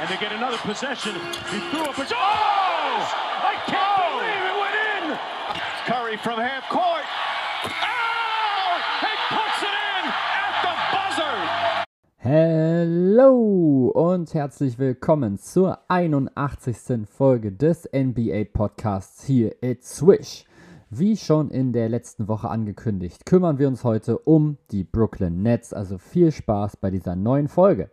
and 0.00 0.08
they 0.08 0.16
get 0.16 0.32
another 0.32 0.56
possession. 0.58 1.14
He 1.50 1.60
threw 1.70 1.84
up 1.84 1.98
a... 1.98 2.06
Oh! 2.10 3.04
I 3.44 3.54
can't 3.66 4.00
believe 4.08 4.44
it 4.48 4.56
went 4.64 4.76
in! 4.96 5.18
Curry 5.84 6.16
from 6.16 6.40
half 6.40 6.66
court. 6.70 7.04
Oh! 7.64 8.80
He 9.04 9.12
puts 9.28 9.62
it 9.62 9.76
in 9.76 10.04
at 10.40 10.54
the 10.64 10.74
buzzer! 10.96 11.84
Hello 12.16 13.92
und 13.94 14.32
herzlich 14.32 14.78
willkommen 14.78 15.38
zur 15.38 15.78
81. 15.88 17.06
Folge 17.06 17.52
des 17.52 17.86
NBA 17.92 18.44
Podcasts 18.54 19.24
hier 19.24 19.54
at 19.62 19.84
Swish. 19.84 20.46
Wie 20.88 21.18
schon 21.18 21.50
in 21.50 21.74
der 21.74 21.90
letzten 21.90 22.26
Woche 22.26 22.48
angekündigt, 22.48 23.26
kümmern 23.26 23.58
wir 23.58 23.68
uns 23.68 23.84
heute 23.84 24.18
um 24.18 24.56
die 24.70 24.82
Brooklyn 24.82 25.42
Nets, 25.42 25.74
also 25.74 25.98
viel 25.98 26.32
Spaß 26.32 26.78
bei 26.78 26.90
dieser 26.90 27.16
neuen 27.16 27.48
Folge. 27.48 27.90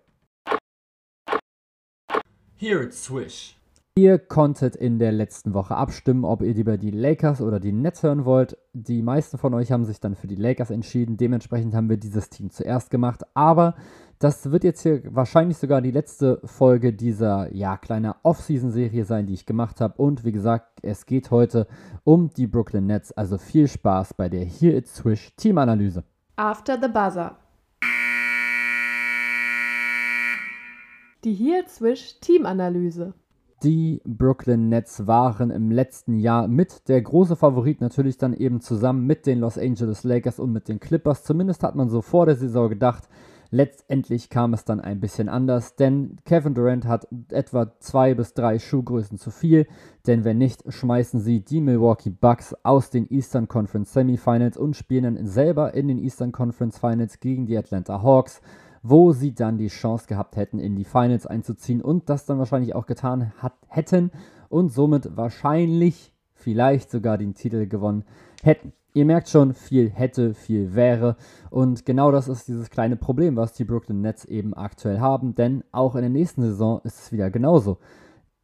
Here 2.59 2.83
at 2.83 2.91
Swish. 2.91 3.55
Ihr 3.93 4.17
konntet 4.17 4.75
in 4.75 4.97
der 4.97 5.11
letzten 5.11 5.53
Woche 5.53 5.75
abstimmen, 5.75 6.25
ob 6.25 6.41
ihr 6.41 6.55
lieber 6.55 6.77
die 6.77 6.89
Lakers 6.89 7.39
oder 7.39 7.59
die 7.59 7.71
Nets 7.71 8.01
hören 8.01 8.25
wollt. 8.25 8.57
Die 8.73 9.03
meisten 9.03 9.37
von 9.37 9.53
euch 9.53 9.71
haben 9.71 9.85
sich 9.85 9.99
dann 9.99 10.15
für 10.15 10.25
die 10.25 10.35
Lakers 10.35 10.71
entschieden. 10.71 11.17
Dementsprechend 11.17 11.75
haben 11.75 11.87
wir 11.87 11.97
dieses 11.97 12.31
Team 12.31 12.49
zuerst 12.49 12.89
gemacht. 12.89 13.21
Aber 13.35 13.75
das 14.17 14.49
wird 14.49 14.63
jetzt 14.63 14.81
hier 14.81 15.03
wahrscheinlich 15.13 15.57
sogar 15.57 15.81
die 15.81 15.91
letzte 15.91 16.41
Folge 16.45 16.93
dieser 16.93 17.53
ja 17.53 17.77
kleiner 17.77 18.15
Off-Season-Serie 18.23 19.05
sein, 19.05 19.27
die 19.27 19.35
ich 19.35 19.45
gemacht 19.45 19.79
habe. 19.79 19.93
Und 20.01 20.25
wie 20.25 20.31
gesagt, 20.31 20.79
es 20.81 21.05
geht 21.05 21.29
heute 21.29 21.67
um 22.03 22.31
die 22.31 22.47
Brooklyn 22.47 22.87
Nets. 22.87 23.11
Also 23.11 23.37
viel 23.37 23.67
Spaß 23.67 24.15
bei 24.15 24.29
der 24.29 24.45
Here 24.45 24.75
It's 24.75 24.95
Swish 24.95 25.31
Teamanalyse. 25.37 26.03
After 26.37 26.79
the 26.81 26.87
Buzzer. 26.87 27.37
Die 31.27 31.33
Here 31.33 31.59
It's 31.59 31.75
Swish 31.75 32.21
Teamanalyse. 32.21 33.13
Die 33.61 34.01
Brooklyn 34.05 34.69
Nets 34.69 35.07
waren 35.07 35.49
im 35.49 35.71
letzten 35.71 36.19
Jahr 36.19 36.47
mit 36.47 36.87
der 36.87 37.01
große 37.01 37.35
Favorit 37.35 37.81
natürlich 37.81 38.17
dann 38.17 38.33
eben 38.33 38.61
zusammen 38.61 39.05
mit 39.05 39.25
den 39.25 39.41
Los 39.41 39.57
Angeles 39.57 40.05
Lakers 40.05 40.39
und 40.39 40.53
mit 40.53 40.69
den 40.69 40.79
Clippers. 40.79 41.25
Zumindest 41.25 41.63
hat 41.63 41.75
man 41.75 41.89
so 41.89 42.01
vor 42.01 42.27
der 42.27 42.37
Saison 42.37 42.69
gedacht. 42.69 43.09
Letztendlich 43.49 44.29
kam 44.29 44.53
es 44.53 44.63
dann 44.63 44.79
ein 44.79 45.01
bisschen 45.01 45.27
anders, 45.27 45.75
denn 45.75 46.15
Kevin 46.23 46.53
Durant 46.53 46.85
hat 46.85 47.09
etwa 47.29 47.73
zwei 47.79 48.13
bis 48.13 48.33
drei 48.33 48.57
Schuhgrößen 48.57 49.17
zu 49.17 49.29
viel, 49.29 49.67
denn 50.05 50.23
wenn 50.23 50.37
nicht, 50.37 50.63
schmeißen 50.71 51.19
sie 51.19 51.41
die 51.41 51.59
Milwaukee 51.59 52.09
Bucks 52.09 52.55
aus 52.63 52.89
den 52.89 53.05
Eastern 53.11 53.49
Conference 53.49 53.91
Semifinals 53.91 54.55
und 54.55 54.77
spielen 54.77 55.15
dann 55.15 55.27
selber 55.27 55.73
in 55.73 55.89
den 55.89 55.99
Eastern 55.99 56.31
Conference 56.31 56.77
Finals 56.77 57.19
gegen 57.19 57.47
die 57.47 57.57
Atlanta 57.57 58.01
Hawks, 58.01 58.41
wo 58.83 59.11
sie 59.11 59.33
dann 59.33 59.57
die 59.57 59.67
Chance 59.67 60.07
gehabt 60.07 60.35
hätten, 60.35 60.59
in 60.59 60.75
die 60.75 60.85
Finals 60.85 61.25
einzuziehen 61.25 61.81
und 61.81 62.09
das 62.09 62.25
dann 62.25 62.39
wahrscheinlich 62.39 62.75
auch 62.75 62.85
getan 62.85 63.33
hat, 63.37 63.53
hätten 63.67 64.11
und 64.49 64.69
somit 64.69 65.15
wahrscheinlich 65.17 66.13
vielleicht 66.33 66.91
sogar 66.91 67.17
den 67.17 67.33
Titel 67.33 67.67
gewonnen 67.67 68.05
hätten. 68.43 68.73
Ihr 68.93 69.05
merkt 69.05 69.29
schon, 69.29 69.53
viel 69.53 69.91
hätte, 69.91 70.33
viel 70.33 70.73
wäre. 70.73 71.17
Und 71.51 71.85
genau 71.85 72.11
das 72.11 72.27
ist 72.27 72.47
dieses 72.47 72.71
kleine 72.71 72.95
Problem, 72.95 73.35
was 73.35 73.53
die 73.53 73.63
Brooklyn 73.63 74.01
Nets 74.01 74.25
eben 74.25 74.55
aktuell 74.55 74.99
haben. 74.99 75.35
Denn 75.35 75.63
auch 75.71 75.95
in 75.95 76.01
der 76.01 76.09
nächsten 76.09 76.41
Saison 76.41 76.81
ist 76.83 76.99
es 76.99 77.11
wieder 77.11 77.29
genauso. 77.29 77.77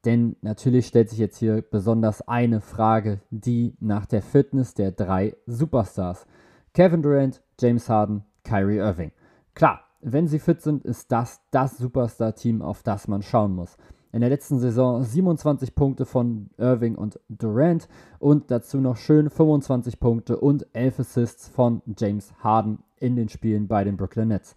Denn 0.05 0.35
natürlich 0.41 0.87
stellt 0.87 1.09
sich 1.09 1.17
jetzt 1.17 1.37
hier 1.37 1.63
besonders 1.63 2.27
eine 2.27 2.61
Frage, 2.61 3.21
die 3.31 3.75
nach 3.79 4.05
der 4.05 4.21
Fitness 4.21 4.73
der 4.73 4.91
drei 4.91 5.35
Superstars. 5.47 6.27
Kevin 6.73 7.01
Durant, 7.01 7.41
James 7.59 7.89
Harden, 7.89 8.23
Kyrie 8.43 8.77
Irving. 8.77 9.11
Klar, 9.55 9.81
wenn 10.03 10.27
sie 10.27 10.39
fit 10.39 10.61
sind, 10.61 10.83
ist 10.83 11.11
das 11.11 11.41
das 11.51 11.77
Superstar-Team, 11.77 12.61
auf 12.61 12.83
das 12.83 13.07
man 13.07 13.21
schauen 13.21 13.55
muss 13.55 13.77
in 14.13 14.21
der 14.21 14.29
letzten 14.29 14.59
Saison 14.59 15.03
27 15.03 15.73
Punkte 15.73 16.05
von 16.05 16.49
Irving 16.57 16.95
und 16.95 17.19
Durant 17.29 17.89
und 18.19 18.51
dazu 18.51 18.77
noch 18.77 18.95
schön 18.95 19.29
25 19.29 19.99
Punkte 19.99 20.37
und 20.37 20.67
11 20.73 20.99
Assists 20.99 21.47
von 21.47 21.81
James 21.97 22.31
Harden 22.44 22.78
in 23.00 23.16
den 23.16 23.28
Spielen 23.28 23.67
bei 23.67 23.83
den 23.83 23.97
Brooklyn 23.97 24.28
Nets. 24.28 24.55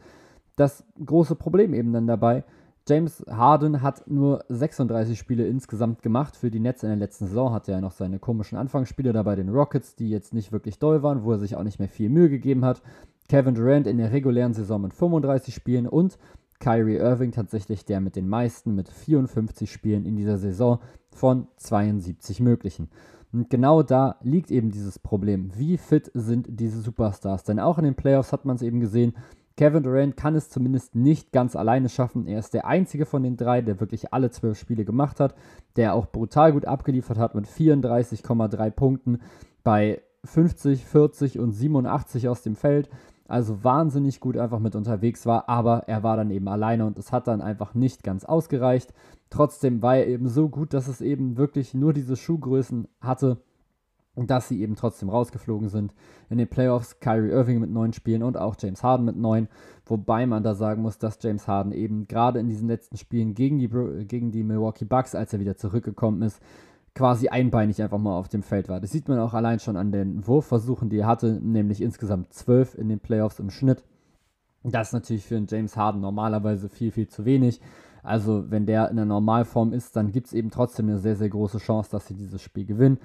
Das 0.56 0.84
große 1.03 1.37
Problem 1.37 1.72
eben 1.72 1.94
dann 1.94 2.06
dabei, 2.06 2.44
James 2.87 3.25
Harden 3.28 3.82
hat 3.82 4.06
nur 4.09 4.44
36 4.48 5.19
Spiele 5.19 5.47
insgesamt 5.47 6.03
gemacht 6.03 6.37
für 6.37 6.50
die 6.50 6.60
Nets 6.60 6.82
in 6.82 6.91
der 6.91 6.98
letzten 6.98 7.26
Saison. 7.26 7.53
Hatte 7.53 7.72
er 7.72 7.81
noch 7.81 7.91
seine 7.91 8.21
komischen 8.21 8.56
Anfangsspiele 8.59 9.12
da 9.12 9.25
bei 9.25 9.34
den 9.34 9.48
Rockets, 9.48 9.97
die 9.97 10.09
jetzt 10.09 10.34
nicht 10.34 10.53
wirklich 10.53 10.78
doll 10.78 11.03
waren, 11.03 11.25
wo 11.25 11.32
er 11.32 11.38
sich 11.38 11.56
auch 11.56 11.65
nicht 11.65 11.81
mehr 11.81 11.88
viel 11.88 12.10
Mühe 12.10 12.31
gegeben 12.31 12.65
hat. 12.65 12.82
Kevin 13.28 13.54
Durant 13.54 13.87
in 13.87 13.98
der 13.98 14.12
regulären 14.12 14.54
Saison 14.54 14.82
mit 14.82 14.94
35 14.94 15.54
Spielen 15.54 15.87
und 15.87 16.19
Kyrie 16.59 16.97
Irving 16.97 17.32
tatsächlich 17.32 17.84
der 17.84 18.00
mit 18.00 18.16
den 18.16 18.28
meisten, 18.28 18.75
mit 18.75 18.88
54 18.88 19.70
Spielen 19.70 20.06
in 20.06 20.16
dieser 20.16 20.38
Saison 20.38 20.78
von 21.10 21.48
72 21.56 22.41
möglichen. 22.41 22.88
Und 23.32 23.50
genau 23.50 23.82
da 23.82 24.16
liegt 24.22 24.50
eben 24.50 24.70
dieses 24.70 24.98
Problem. 24.98 25.50
Wie 25.56 25.76
fit 25.76 26.10
sind 26.15 26.47
diese 26.48 26.81
Superstars? 26.81 27.44
Denn 27.44 27.60
auch 27.60 27.78
in 27.78 27.84
den 27.84 27.94
Playoffs 27.94 28.32
hat 28.32 28.44
man 28.44 28.56
es 28.56 28.62
eben 28.62 28.81
gesehen, 28.81 29.15
Kevin 29.56 29.82
Durant 29.82 30.16
kann 30.16 30.34
es 30.34 30.50
zumindest 30.50 30.94
nicht 30.94 31.32
ganz 31.32 31.56
alleine 31.56 31.88
schaffen. 31.88 32.26
Er 32.26 32.38
ist 32.38 32.53
der 32.53 32.66
einzige 32.66 33.06
von 33.06 33.22
den 33.22 33.38
drei, 33.38 33.62
der 33.62 33.81
wirklich 33.81 34.12
alle 34.12 34.31
zwölf 34.31 34.59
Spiele 34.59 34.84
gemacht 34.84 35.19
hat, 35.19 35.34
der 35.76 35.94
auch 35.94 36.06
brutal 36.06 36.53
gut 36.53 36.66
abgeliefert 36.66 37.19
hat 37.19 37.34
mit 37.34 37.47
34,3 37.47 38.70
Punkten 38.70 39.20
bei 39.65 40.03
50, 40.26 40.84
40 40.84 41.38
und 41.38 41.53
87 41.53 42.28
aus 42.28 42.42
dem 42.42 42.56
Feld 42.56 42.91
also 43.28 43.64
wahnsinnig 43.64 44.20
gut 44.20 44.37
einfach 44.37 44.60
mit 44.60 44.76
unterwegs 44.76 45.26
war, 45.26 45.48
aber 45.48 45.84
er 45.88 46.03
war 46.03 46.16
dann 46.16 46.31
eben 46.31 46.48
alleine 46.48 46.87
und 46.87 46.98
es 46.98 47.12
hat 47.12 47.26
dann 47.26 47.41
einfach 47.41 47.75
nicht 47.75 48.03
ganz 48.03 48.25
ausgereicht. 48.25 48.92
Trotzdem 49.31 49.82
war 49.82 49.97
er 49.97 50.06
eben 50.06 50.28
so 50.28 50.48
gut, 50.48 50.72
dass 50.72 50.86
es 50.86 51.00
eben 51.00 51.36
wirklich 51.36 51.75
nur 51.75 51.92
diese 51.92 52.16
Schuhgrößen 52.16 52.86
hatte, 53.00 53.38
dass 54.15 54.48
sie 54.48 54.62
eben 54.62 54.76
trotzdem 54.76 55.10
rausgeflogen 55.10 55.69
sind. 55.69 55.92
In 56.31 56.38
den 56.38 56.48
Playoffs 56.48 57.00
Kyrie 57.00 57.31
Irving 57.31 57.60
mit 57.60 57.70
neun 57.70 57.92
Spielen 57.92 58.22
und 58.22 58.36
auch 58.36 58.54
James 58.59 58.82
Harden 58.82 59.04
mit 59.04 59.16
neun, 59.16 59.48
wobei 59.84 60.26
man 60.26 60.42
da 60.42 60.54
sagen 60.54 60.82
muss, 60.82 60.98
dass 60.98 61.19
James 61.20 61.47
Harden 61.48 61.72
eben 61.72 62.06
gerade 62.06 62.38
in 62.38 62.48
diesen 62.48 62.69
letzten 62.69 62.97
Spielen 62.97 63.34
gegen 63.34 63.59
die, 63.59 63.69
gegen 64.06 64.31
die 64.31 64.44
Milwaukee 64.44 64.86
Bucks, 64.86 65.15
als 65.15 65.32
er 65.32 65.41
wieder 65.41 65.56
zurückgekommen 65.56 66.22
ist, 66.22 66.41
quasi 66.97 67.29
einbeinig 67.29 67.81
einfach 67.83 67.99
mal 67.99 68.17
auf 68.19 68.29
dem 68.29 68.43
Feld 68.43 68.69
war. 68.69 68.81
Das 68.81 68.91
sieht 68.91 69.07
man 69.07 69.19
auch 69.19 69.34
allein 69.34 69.61
schon 69.61 69.77
an 69.77 69.93
den 69.93 70.27
Wurfversuchen, 70.27 70.89
die 70.89 70.99
er 70.99 71.07
hatte, 71.07 71.39
nämlich 71.43 71.83
insgesamt 71.83 72.33
zwölf 72.33 72.75
in 72.75 72.89
den 72.89 73.01
Playoffs 73.01 73.39
im 73.39 73.51
Schnitt. 73.51 73.84
Das 74.65 74.89
ist 74.89 74.93
natürlich 74.95 75.25
für 75.25 75.37
einen 75.37 75.47
James 75.47 75.77
Harden 75.77 76.01
normalerweise 76.01 76.69
viel, 76.69 76.91
viel 76.91 77.07
zu 77.07 77.25
wenig. 77.25 77.61
Also 78.03 78.51
wenn 78.51 78.67
der 78.67 78.89
in 78.89 78.97
der 78.97 79.05
Normalform 79.05 79.73
ist, 79.73 79.95
dann 79.95 80.11
gibt 80.11 80.29
es 80.29 80.33
eben 80.33 80.51
trotzdem 80.51 80.89
eine 80.89 80.99
sehr, 80.99 81.17
sehr 81.17 81.29
große 81.29 81.59
Chance, 81.59 81.91
dass 81.91 82.07
sie 82.07 82.15
dieses 82.15 82.41
Spiel 82.41 82.65
gewinnen. 82.65 82.99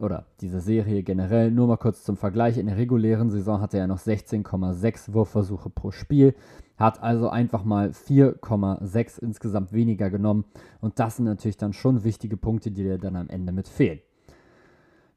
Oder 0.00 0.26
diese 0.40 0.60
Serie 0.60 1.02
generell. 1.02 1.50
Nur 1.50 1.66
mal 1.66 1.76
kurz 1.76 2.04
zum 2.04 2.16
Vergleich. 2.16 2.58
In 2.58 2.66
der 2.66 2.76
regulären 2.76 3.30
Saison 3.30 3.60
hatte 3.60 3.78
er 3.78 3.86
noch 3.86 3.98
16,6 3.98 5.12
Wurfversuche 5.12 5.70
pro 5.70 5.90
Spiel 5.90 6.34
hat 6.76 7.02
also 7.02 7.28
einfach 7.28 7.64
mal 7.64 7.90
4,6 7.90 9.18
insgesamt 9.20 9.72
weniger 9.72 10.10
genommen. 10.10 10.44
Und 10.80 10.98
das 10.98 11.16
sind 11.16 11.24
natürlich 11.24 11.56
dann 11.56 11.72
schon 11.72 12.04
wichtige 12.04 12.36
Punkte, 12.36 12.70
die 12.70 12.82
dir 12.82 12.98
dann 12.98 13.16
am 13.16 13.28
Ende 13.28 13.52
mit 13.52 13.68
fehlen. 13.68 14.00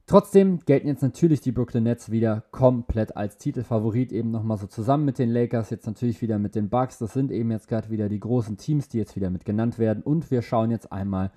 Trotzdem 0.05 0.59
gelten 0.65 0.87
jetzt 0.87 1.03
natürlich 1.03 1.39
die 1.41 1.51
Brooklyn 1.51 1.83
Nets 1.83 2.09
wieder 2.09 2.43
komplett 2.49 3.15
als 3.15 3.37
Titelfavorit, 3.37 4.11
eben 4.11 4.31
nochmal 4.31 4.57
so 4.57 4.65
zusammen 4.65 5.05
mit 5.05 5.19
den 5.19 5.29
Lakers, 5.29 5.69
jetzt 5.69 5.85
natürlich 5.85 6.19
wieder 6.23 6.39
mit 6.39 6.55
den 6.55 6.69
Bucks. 6.69 6.97
Das 6.97 7.13
sind 7.13 7.31
eben 7.31 7.51
jetzt 7.51 7.67
gerade 7.67 7.91
wieder 7.91 8.09
die 8.09 8.19
großen 8.19 8.57
Teams, 8.57 8.89
die 8.89 8.97
jetzt 8.97 9.15
wieder 9.15 9.29
mit 9.29 9.45
genannt 9.45 9.77
werden. 9.77 10.01
Und 10.01 10.31
wir 10.31 10.41
schauen 10.41 10.71
jetzt 10.71 10.91
einmal 10.91 11.29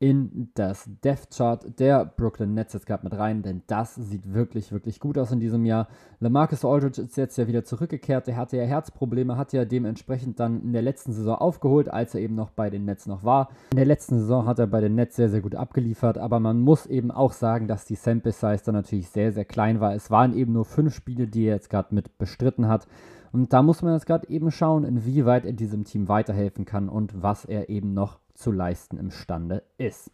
in 0.00 0.50
das 0.54 0.88
Death 1.04 1.28
Chart 1.30 1.78
der 1.78 2.06
Brooklyn 2.06 2.54
Nets 2.54 2.72
jetzt 2.72 2.86
gerade 2.86 3.04
mit 3.04 3.12
rein, 3.12 3.42
denn 3.42 3.62
das 3.66 3.96
sieht 3.96 4.32
wirklich, 4.32 4.72
wirklich 4.72 4.98
gut 4.98 5.18
aus 5.18 5.30
in 5.30 5.40
diesem 5.40 5.66
Jahr. 5.66 5.88
LaMarcus 6.20 6.64
Aldridge 6.64 7.02
ist 7.02 7.18
jetzt 7.18 7.36
ja 7.36 7.46
wieder 7.46 7.64
zurückgekehrt, 7.64 8.26
der 8.26 8.38
hatte 8.38 8.56
ja 8.56 8.64
Herzprobleme, 8.64 9.36
hat 9.36 9.52
ja 9.52 9.66
dementsprechend 9.66 10.40
dann 10.40 10.62
in 10.62 10.72
der 10.72 10.80
letzten 10.80 11.12
Saison 11.12 11.36
aufgeholt, 11.36 11.90
als 11.90 12.14
er 12.14 12.22
eben 12.22 12.34
noch 12.34 12.48
bei 12.48 12.70
den 12.70 12.86
Nets 12.86 13.04
noch 13.06 13.24
war. 13.24 13.50
In 13.72 13.76
der 13.76 13.84
letzten 13.84 14.18
Saison 14.18 14.46
hat 14.46 14.58
er 14.58 14.66
bei 14.68 14.80
den 14.80 14.94
Nets 14.94 15.16
sehr, 15.16 15.28
sehr 15.28 15.42
gut 15.42 15.54
abgeliefert, 15.54 16.16
aber 16.16 16.40
man 16.40 16.60
muss 16.60 16.86
eben 16.86 17.10
auch 17.10 17.32
sagen, 17.32 17.68
dass 17.68 17.84
die 17.84 17.94
Sample 17.94 18.32
Size 18.32 18.62
dann 18.64 18.76
natürlich 18.76 19.10
sehr, 19.10 19.32
sehr 19.32 19.44
klein 19.44 19.80
war. 19.80 19.94
Es 19.94 20.10
waren 20.10 20.32
eben 20.32 20.54
nur 20.54 20.64
fünf 20.64 20.94
Spiele, 20.94 21.26
die 21.26 21.44
er 21.44 21.56
jetzt 21.56 21.68
gerade 21.68 21.94
mit 21.94 22.16
bestritten 22.16 22.68
hat. 22.68 22.86
Und 23.32 23.52
da 23.52 23.62
muss 23.62 23.82
man 23.82 23.92
jetzt 23.92 24.06
gerade 24.06 24.28
eben 24.30 24.50
schauen, 24.50 24.84
inwieweit 24.84 25.44
er 25.44 25.52
diesem 25.52 25.84
Team 25.84 26.08
weiterhelfen 26.08 26.64
kann 26.64 26.88
und 26.88 27.22
was 27.22 27.44
er 27.44 27.68
eben 27.68 27.92
noch 27.92 28.18
zu 28.40 28.52
leisten 28.52 28.98
imstande 28.98 29.62
ist. 29.78 30.10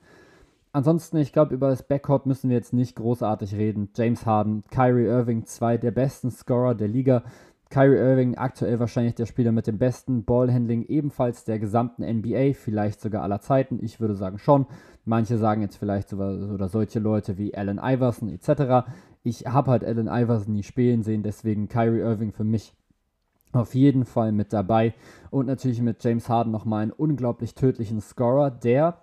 Ansonsten, 0.73 1.17
ich 1.17 1.33
glaube, 1.33 1.55
über 1.55 1.71
das 1.71 1.83
Backcourt 1.83 2.27
müssen 2.27 2.51
wir 2.51 2.57
jetzt 2.57 2.75
nicht 2.75 2.97
großartig 2.97 3.55
reden. 3.55 3.89
James 3.97 4.27
Harden, 4.27 4.63
Kyrie 4.71 5.07
Irving, 5.07 5.47
zwei 5.47 5.79
der 5.79 5.91
besten 5.91 6.31
Scorer 6.31 6.75
der 6.75 6.89
Liga. 6.89 7.23
Kyrie 7.71 7.97
Irving 7.97 8.37
aktuell 8.37 8.79
wahrscheinlich 8.79 9.15
der 9.15 9.27
Spieler 9.27 9.53
mit 9.53 9.67
dem 9.67 9.79
besten 9.79 10.25
Ballhandling 10.25 10.85
ebenfalls 10.85 11.45
der 11.45 11.59
gesamten 11.59 12.05
NBA, 12.05 12.53
vielleicht 12.53 13.01
sogar 13.01 13.23
aller 13.23 13.41
Zeiten. 13.41 13.83
Ich 13.83 14.01
würde 14.01 14.15
sagen 14.15 14.39
schon. 14.39 14.67
Manche 15.05 15.39
sagen 15.39 15.63
jetzt 15.63 15.77
vielleicht 15.77 16.11
sogar 16.11 16.33
oder 16.53 16.69
solche 16.69 16.99
Leute 16.99 17.39
wie 17.39 17.55
Allen 17.55 17.81
Iverson 17.83 18.29
etc. 18.29 18.87
Ich 19.23 19.47
habe 19.47 19.71
halt 19.71 19.83
Allen 19.83 20.09
Iverson 20.09 20.53
nie 20.53 20.63
spielen 20.63 21.03
sehen, 21.03 21.23
deswegen 21.23 21.69
Kyrie 21.69 22.01
Irving 22.01 22.33
für 22.33 22.45
mich 22.45 22.75
auf 23.57 23.75
jeden 23.75 24.05
Fall 24.05 24.33
mit 24.33 24.53
dabei. 24.53 24.95
Und 25.31 25.47
natürlich 25.47 25.81
mit 25.81 26.03
James 26.05 26.29
Harden 26.29 26.53
nochmal 26.53 26.83
einen 26.83 26.93
unglaublich 26.93 27.55
tödlichen 27.55 28.01
Scorer, 28.01 28.51
der 28.51 29.03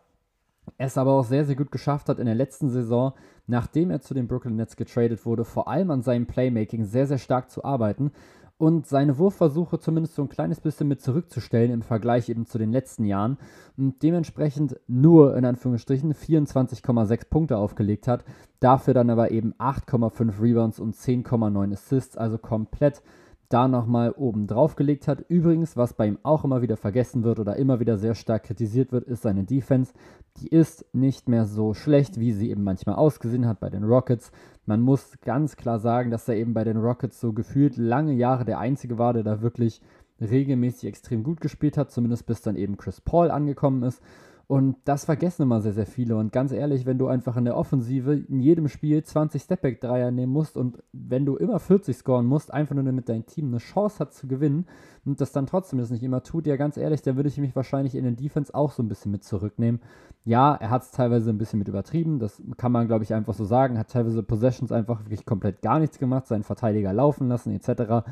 es 0.78 0.98
aber 0.98 1.12
auch 1.12 1.26
sehr, 1.26 1.46
sehr 1.46 1.56
gut 1.56 1.72
geschafft 1.72 2.10
hat 2.10 2.20
in 2.20 2.26
der 2.26 2.36
letzten 2.36 2.70
Saison, 2.70 3.14
nachdem 3.48 3.92
er 3.92 4.02
zu 4.02 4.14
den 4.14 4.28
Brooklyn 4.28 4.56
Nets 4.56 4.76
getradet 4.76 5.26
wurde, 5.26 5.44
vor 5.44 5.68
allem 5.68 5.92
an 5.92 6.02
seinem 6.02 6.26
Playmaking 6.26 6.86
sehr, 6.86 7.08
sehr 7.08 7.18
stark 7.18 7.50
zu 7.52 7.64
arbeiten 7.64 8.12
und 8.58 8.88
seine 8.88 9.18
Wurfversuche 9.18 9.80
zumindest 9.80 10.16
so 10.16 10.22
ein 10.22 10.30
kleines 10.30 10.62
bisschen 10.62 10.88
mit 10.88 11.02
zurückzustellen 11.02 11.72
im 11.72 11.82
Vergleich 11.82 12.30
eben 12.30 12.46
zu 12.46 12.58
den 12.58 12.72
letzten 12.72 13.04
Jahren 13.04 13.38
und 13.78 14.02
dementsprechend 14.04 14.80
nur 14.88 15.36
in 15.36 15.44
Anführungsstrichen 15.44 16.14
24,6 16.14 17.30
Punkte 17.30 17.58
aufgelegt 17.58 18.08
hat, 18.08 18.24
dafür 18.60 18.94
dann 18.94 19.10
aber 19.10 19.32
eben 19.32 19.54
8,5 19.56 20.42
Rebounds 20.42 20.80
und 20.80 20.96
10,9 20.96 21.74
Assists, 21.74 22.16
also 22.16 22.38
komplett 22.38 23.02
da 23.50 23.68
nochmal 23.68 24.12
oben 24.12 24.48
drauf 24.48 24.76
gelegt 24.76 25.08
hat. 25.08 25.24
Übrigens, 25.28 25.78
was 25.78 25.94
bei 25.94 26.08
ihm 26.08 26.18
auch 26.24 26.44
immer 26.44 26.62
wieder 26.62 26.78
vergessen 26.78 27.24
wird 27.24 27.40
oder 27.40 27.56
immer 27.56 27.80
wieder 27.80 27.98
sehr 27.98 28.16
stark 28.16 28.44
kritisiert 28.44 28.92
wird, 28.92 29.06
ist 29.06 29.22
seine 29.22 29.44
Defense. 29.44 29.94
Die 30.38 30.48
ist 30.48 30.86
nicht 30.94 31.30
mehr 31.30 31.46
so 31.46 31.74
schlecht, 31.74 32.20
wie 32.20 32.32
sie 32.32 32.50
eben 32.50 32.64
manchmal 32.64 32.96
ausgesehen 32.96 33.48
hat 33.48 33.60
bei 33.60 33.70
den 33.70 33.84
Rockets. 33.84 34.32
Man 34.66 34.82
muss 34.82 35.20
ganz 35.22 35.56
klar 35.56 35.80
sagen, 35.80 36.10
dass 36.10 36.28
er 36.28 36.36
eben 36.36 36.54
bei 36.54 36.64
den 36.64 36.78
Rockets 36.78 37.20
so 37.20 37.34
gefühlt 37.34 37.78
lange 37.78 38.14
Jahre 38.14 38.46
der 38.46 38.60
Einzige 38.60 38.98
war, 38.98 39.14
der 39.14 39.24
da 39.24 39.42
wirklich 39.42 39.82
regelmäßig 40.22 40.88
extrem 40.90 41.24
gut 41.24 41.42
gespielt 41.42 41.78
hat, 41.78 41.92
zumindest 41.92 42.26
bis 42.26 42.42
dann 42.42 42.56
eben 42.56 42.78
Chris 42.78 43.02
Paul 43.02 43.30
angekommen 43.30 43.84
ist. 43.84 44.02
Und 44.48 44.76
das 44.84 45.06
vergessen 45.06 45.44
immer 45.44 45.62
sehr, 45.62 45.72
sehr 45.72 45.86
viele. 45.86 46.18
Und 46.18 46.34
ganz 46.34 46.52
ehrlich, 46.52 46.86
wenn 46.86 46.98
du 46.98 47.08
einfach 47.08 47.38
in 47.38 47.46
der 47.46 47.56
Offensive 47.56 48.14
in 48.14 48.40
jedem 48.40 48.68
Spiel 48.68 49.02
20 49.02 49.42
Stepback-Dreier 49.42 50.12
nehmen 50.12 50.34
musst 50.34 50.58
und 50.58 50.84
wenn 50.92 51.26
du 51.26 51.38
immer 51.38 51.60
40 51.60 51.96
scoren 51.96 52.26
musst, 52.26 52.54
einfach 52.54 52.76
nur 52.76 52.84
damit 52.84 53.08
dein 53.08 53.26
Team 53.26 53.48
eine 53.48 53.60
Chance 53.60 54.00
hat 54.00 54.14
zu 54.14 54.28
gewinnen 54.28 54.66
und 55.06 55.22
das 55.22 55.32
dann 55.32 55.48
trotzdem 55.48 55.80
das 55.80 55.92
nicht 55.92 56.04
immer 56.04 56.24
tut, 56.24 56.46
ja 56.46 56.58
ganz 56.58 56.76
ehrlich, 56.76 57.02
dann 57.02 57.16
würde 57.16 57.30
ich 57.30 57.38
mich 57.38 57.56
wahrscheinlich 57.56 57.96
in 57.96 58.04
den 58.04 58.18
Defense 58.18 58.54
auch 58.54 58.72
so 58.72 58.84
ein 58.84 58.90
bisschen 58.90 59.12
mit 59.12 59.24
zurücknehmen. 59.24 59.82
Ja, 60.26 60.56
er 60.56 60.70
hat 60.70 60.84
es 60.84 60.92
teilweise 60.92 61.30
ein 61.30 61.38
bisschen 61.38 61.60
mit 61.60 61.68
übertrieben, 61.68 62.20
das 62.20 62.42
kann 62.58 62.72
man 62.72 62.88
glaube 62.88 63.06
ich 63.06 63.14
einfach 63.14 63.34
so 63.34 63.46
sagen, 63.46 63.78
hat 63.78 63.90
teilweise 63.90 64.24
Possessions 64.24 64.72
einfach 64.72 65.02
wirklich 65.02 65.26
komplett 65.26 65.62
gar 65.62 65.80
nichts 65.80 66.00
gemacht, 66.00 66.28
seinen 66.28 66.44
Verteidiger 66.44 66.92
laufen 66.92 67.30
lassen 67.30 67.52
etc. 67.52 68.06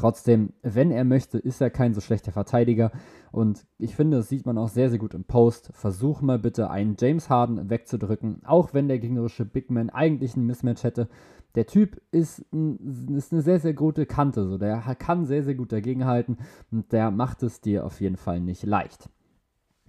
Trotzdem, 0.00 0.54
wenn 0.62 0.90
er 0.90 1.04
möchte, 1.04 1.36
ist 1.36 1.60
er 1.60 1.68
kein 1.68 1.92
so 1.92 2.00
schlechter 2.00 2.32
Verteidiger. 2.32 2.90
Und 3.32 3.66
ich 3.76 3.94
finde, 3.94 4.16
das 4.16 4.30
sieht 4.30 4.46
man 4.46 4.56
auch 4.56 4.70
sehr, 4.70 4.88
sehr 4.88 4.98
gut 4.98 5.12
im 5.12 5.24
Post. 5.24 5.72
Versuch 5.74 6.22
mal 6.22 6.38
bitte 6.38 6.70
einen 6.70 6.96
James 6.98 7.28
Harden 7.28 7.68
wegzudrücken, 7.68 8.40
auch 8.46 8.72
wenn 8.72 8.88
der 8.88 8.98
gegnerische 8.98 9.44
Big 9.44 9.70
Man 9.70 9.90
eigentlich 9.90 10.36
ein 10.36 10.46
Mismatch 10.46 10.84
hätte. 10.84 11.10
Der 11.54 11.66
Typ 11.66 12.00
ist, 12.12 12.42
ein, 12.50 13.14
ist 13.14 13.30
eine 13.30 13.42
sehr, 13.42 13.60
sehr 13.60 13.74
gute 13.74 14.06
Kante. 14.06 14.48
So. 14.48 14.56
Der 14.56 14.80
kann 14.98 15.26
sehr, 15.26 15.42
sehr 15.42 15.54
gut 15.54 15.70
dagegenhalten 15.70 16.38
und 16.72 16.90
der 16.92 17.10
macht 17.10 17.42
es 17.42 17.60
dir 17.60 17.84
auf 17.84 18.00
jeden 18.00 18.16
Fall 18.16 18.40
nicht 18.40 18.64
leicht. 18.64 19.10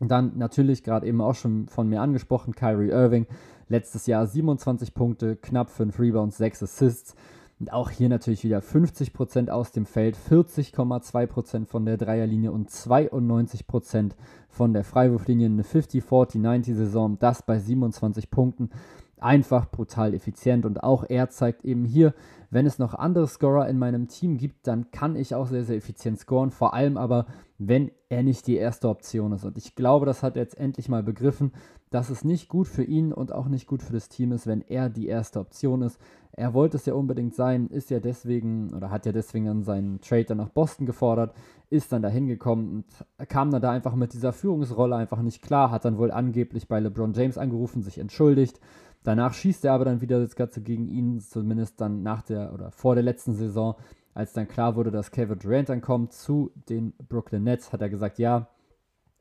Dann 0.02 0.38
natürlich 0.38 0.84
gerade 0.84 1.08
eben 1.08 1.22
auch 1.22 1.36
schon 1.36 1.70
von 1.70 1.88
mir 1.88 2.02
angesprochen, 2.02 2.54
Kyrie 2.54 2.90
Irving. 2.90 3.28
Letztes 3.70 4.08
Jahr 4.08 4.28
27 4.28 4.94
Punkte, 4.94 5.38
knapp 5.38 5.70
5 5.70 5.98
Rebounds, 5.98 6.36
6 6.36 6.64
Assists. 6.64 7.16
Und 7.62 7.72
auch 7.74 7.92
hier 7.92 8.10
natürlich 8.10 8.44
wieder 8.44 8.58
50% 8.58 9.50
aus 9.50 9.72
dem 9.72 9.86
Feld, 9.86 10.18
40,2% 10.18 11.68
von 11.68 11.86
der 11.86 11.96
Dreierlinie 11.96 12.52
und 12.52 12.72
92% 12.72 14.14
von 14.50 14.74
der 14.74 14.84
Freiwurflinie. 14.84 15.46
Eine 15.46 15.62
50-40-90-Saison, 15.62 17.20
das 17.20 17.44
bei 17.44 17.60
27 17.60 18.32
Punkten. 18.32 18.72
Einfach 19.20 19.70
brutal 19.70 20.16
effizient 20.16 20.66
und 20.66 20.82
auch 20.82 21.06
er 21.08 21.30
zeigt 21.30 21.64
eben 21.64 21.86
hier, 21.86 22.16
wenn 22.50 22.66
es 22.66 22.80
noch 22.80 22.96
andere 22.96 23.28
Scorer 23.28 23.70
in 23.70 23.78
meinem 23.78 24.08
Team 24.08 24.38
gibt, 24.40 24.66
dann 24.66 24.90
kann 24.90 25.16
ich 25.16 25.36
auch 25.36 25.46
sehr, 25.46 25.64
sehr 25.64 25.78
effizient 25.78 26.18
scoren. 26.18 26.50
Vor 26.50 26.74
allem 26.74 26.98
aber, 26.98 27.28
wenn 27.60 27.92
er 28.10 28.24
nicht 28.24 28.48
die 28.48 28.56
erste 28.56 28.90
Option 28.90 29.34
ist. 29.34 29.46
Und 29.46 29.60
ich 29.60 29.76
glaube, 29.76 30.08
das 30.08 30.24
hat 30.24 30.36
er 30.36 30.42
jetzt 30.42 30.58
endlich 30.58 30.90
mal 30.90 31.04
begriffen, 31.04 31.52
dass 31.92 32.10
es 32.10 32.24
nicht 32.24 32.50
gut 32.50 32.68
für 32.68 32.84
ihn 32.84 33.14
und 33.14 33.32
auch 33.32 33.48
nicht 33.48 33.68
gut 33.68 33.84
für 33.84 33.94
das 33.94 34.10
Team 34.10 34.32
ist, 34.32 34.48
wenn 34.48 34.62
er 34.62 34.90
die 34.90 35.08
erste 35.08 35.40
Option 35.40 35.84
ist. 35.84 36.00
Er 36.34 36.54
wollte 36.54 36.78
es 36.78 36.86
ja 36.86 36.94
unbedingt 36.94 37.36
sein, 37.36 37.68
ist 37.68 37.90
ja 37.90 38.00
deswegen 38.00 38.74
oder 38.74 38.90
hat 38.90 39.06
ja 39.06 39.12
deswegen 39.12 39.46
dann 39.46 39.64
seinen 39.64 40.00
Trade 40.00 40.36
nach 40.36 40.50
Boston 40.50 40.86
gefordert, 40.86 41.34
ist 41.70 41.92
dann 41.92 42.02
da 42.02 42.10
hingekommen 42.10 42.86
und 43.20 43.28
kam 43.30 43.52
dann 43.52 43.62
da 43.62 43.72
einfach 43.72 43.96
mit 43.96 44.14
dieser 44.14 44.32
Führungsrolle 44.32 44.96
einfach 44.96 45.22
nicht 45.22 45.42
klar, 45.42 45.72
hat 45.72 45.86
dann 45.86 45.98
wohl 45.98 46.12
angeblich 46.12 46.68
bei 46.68 46.80
LeBron 46.80 47.14
James 47.14 47.38
angerufen, 47.38 47.82
sich 47.82 47.98
entschuldigt. 47.98 48.60
Danach 49.04 49.34
schießt 49.34 49.66
er 49.66 49.74
aber 49.74 49.86
dann 49.86 50.02
wieder 50.02 50.20
das 50.20 50.36
Ganze 50.36 50.62
gegen 50.62 50.88
ihn, 50.88 51.20
zumindest 51.20 51.82
dann 51.82 52.04
nach 52.04 52.22
der 52.22 52.54
oder 52.54 52.72
vor 52.72 52.96
der 52.96 53.04
letzten 53.04 53.34
Saison, 53.34 53.76
als 54.14 54.34
dann 54.34 54.48
klar 54.48 54.76
wurde, 54.76 54.92
dass 54.92 55.12
Kevin 55.12 55.40
Durant 55.40 55.70
dann 55.70 55.82
kommt 55.82 56.14
zu 56.14 56.52
den 56.70 56.94
Brooklyn 57.10 57.44
Nets, 57.44 57.74
hat 57.74 57.82
er 57.82 57.90
gesagt, 57.90 58.20
ja, 58.20 58.48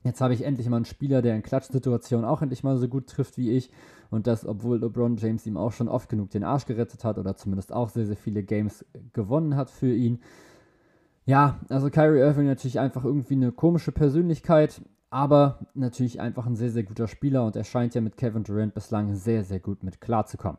Jetzt 0.02 0.22
habe 0.22 0.32
ich 0.32 0.44
endlich 0.44 0.68
mal 0.68 0.76
einen 0.76 0.86
Spieler, 0.86 1.20
der 1.20 1.36
in 1.36 1.42
Klatschsituationen 1.42 2.24
auch 2.24 2.40
endlich 2.40 2.64
mal 2.64 2.78
so 2.78 2.88
gut 2.88 3.06
trifft 3.06 3.36
wie 3.36 3.50
ich. 3.50 3.70
Und 4.10 4.26
das, 4.26 4.46
obwohl 4.46 4.80
LeBron 4.80 5.16
James 5.18 5.46
ihm 5.46 5.56
auch 5.56 5.72
schon 5.72 5.88
oft 5.88 6.08
genug 6.08 6.30
den 6.30 6.42
Arsch 6.42 6.64
gerettet 6.64 7.04
hat 7.04 7.18
oder 7.18 7.36
zumindest 7.36 7.72
auch 7.72 7.90
sehr, 7.90 8.06
sehr 8.06 8.16
viele 8.16 8.42
Games 8.42 8.84
gewonnen 9.12 9.56
hat 9.56 9.70
für 9.70 9.94
ihn. 9.94 10.20
Ja, 11.26 11.60
also 11.68 11.90
Kyrie 11.90 12.20
Irving 12.20 12.46
natürlich 12.46 12.80
einfach 12.80 13.04
irgendwie 13.04 13.34
eine 13.34 13.52
komische 13.52 13.92
Persönlichkeit, 13.92 14.80
aber 15.10 15.66
natürlich 15.74 16.20
einfach 16.20 16.46
ein 16.46 16.56
sehr, 16.56 16.70
sehr 16.70 16.82
guter 16.82 17.06
Spieler 17.06 17.44
und 17.44 17.54
er 17.54 17.64
scheint 17.64 17.94
ja 17.94 18.00
mit 18.00 18.16
Kevin 18.16 18.42
Durant 18.42 18.74
bislang 18.74 19.14
sehr, 19.14 19.44
sehr 19.44 19.60
gut 19.60 19.84
mit 19.84 20.00
klarzukommen. 20.00 20.58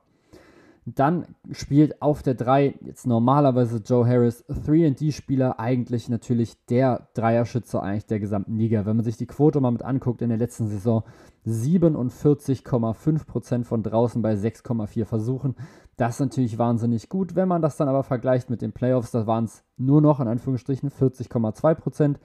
Dann 0.86 1.28
spielt 1.51 2.01
auf 2.01 2.24
der 2.24 2.33
3 2.33 2.74
jetzt 2.81 3.06
normalerweise 3.06 3.83
Joe 3.86 4.07
Harris, 4.07 4.44
3D-Spieler, 4.50 5.60
eigentlich 5.60 6.10
natürlich 6.10 6.56
der 6.66 7.07
Dreierschütze 7.13 7.83
eigentlich 7.83 8.07
der 8.07 8.19
gesamten 8.19 8.57
Liga. 8.57 8.88
Wenn 8.88 8.95
man 8.95 9.06
sich 9.06 9.16
die 9.16 9.28
Quote 9.28 9.62
mal 9.62 9.69
mit 9.69 9.83
anguckt 9.83 10.24
in 10.24 10.30
der 10.30 10.39
letzten 10.39 10.69
Saison, 10.69 11.04
47,5% 11.45 13.63
von 13.63 13.83
draußen 13.83 14.24
bei 14.24 14.33
6,4 14.33 15.06
Versuchen. 15.06 15.54
Das 15.98 16.16
ist 16.16 16.22
natürlich 16.22 16.57
wahnsinnig 16.57 17.10
gut. 17.10 17.36
Wenn 17.36 17.48
man 17.48 17.62
das 17.62 17.77
dann 17.77 17.88
aber 17.88 18.01
vergleicht 18.01 18.50
mit 18.50 18.63
den 18.63 18.72
Playoffs, 18.72 19.12
da 19.12 19.27
waren 19.27 19.45
es 19.45 19.63
nur 19.77 20.01
noch 20.01 20.19
in 20.19 20.27
Anführungsstrichen 20.27 20.89
40,2%. 20.89 22.16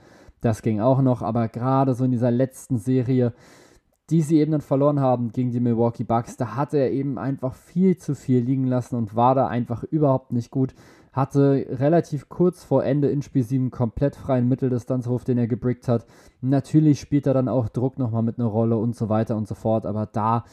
Das 0.41 0.62
ging 0.62 0.81
auch 0.81 1.02
noch, 1.02 1.20
aber 1.20 1.49
gerade 1.49 1.93
so 1.94 2.05
in 2.05 2.11
dieser 2.11 2.31
letzten 2.31 2.79
Serie 2.79 3.35
die 4.11 4.23
sie 4.23 4.38
eben 4.38 4.53
dann 4.53 4.61
verloren 4.61 5.00
haben 5.00 5.32
gegen 5.32 5.50
die 5.50 5.61
Milwaukee 5.61 6.05
Bucks, 6.05 6.37
da 6.37 6.55
hatte 6.55 6.79
er 6.79 6.93
eben 6.93 7.19
einfach 7.19 7.55
viel 7.55 7.97
zu 7.97 8.14
viel 8.14 8.41
liegen 8.41 8.67
lassen 8.67 8.97
und 8.97 9.17
war 9.17 9.35
da 9.35 9.49
einfach 9.49 9.82
überhaupt 9.82 10.32
nicht 10.32 10.50
gut. 10.50 10.75
Hatte 11.12 11.67
relativ 11.70 12.29
kurz 12.29 12.62
vor 12.62 12.85
Ende 12.85 13.08
in 13.08 13.23
Spiel 13.23 13.43
7 13.43 13.70
komplett 13.70 14.17
freien 14.17 14.49
Mitteldistanzwurf, 14.49 15.25
den 15.25 15.38
er 15.38 15.49
gebrickt 15.49 15.88
hat. 15.88 16.06
Natürlich 16.41 17.00
spielt 17.00 17.26
er 17.26 17.35
dann 17.35 17.49
auch 17.49 17.69
Druck 17.69 17.99
nochmal 17.99 18.23
mit 18.23 18.38
einer 18.38 18.49
Rolle 18.49 18.76
und 18.76 18.94
so 18.94 19.08
weiter 19.08 19.37
und 19.37 19.49
so 19.49 19.55
fort, 19.55 19.87
aber 19.87 20.06
da, 20.06 20.45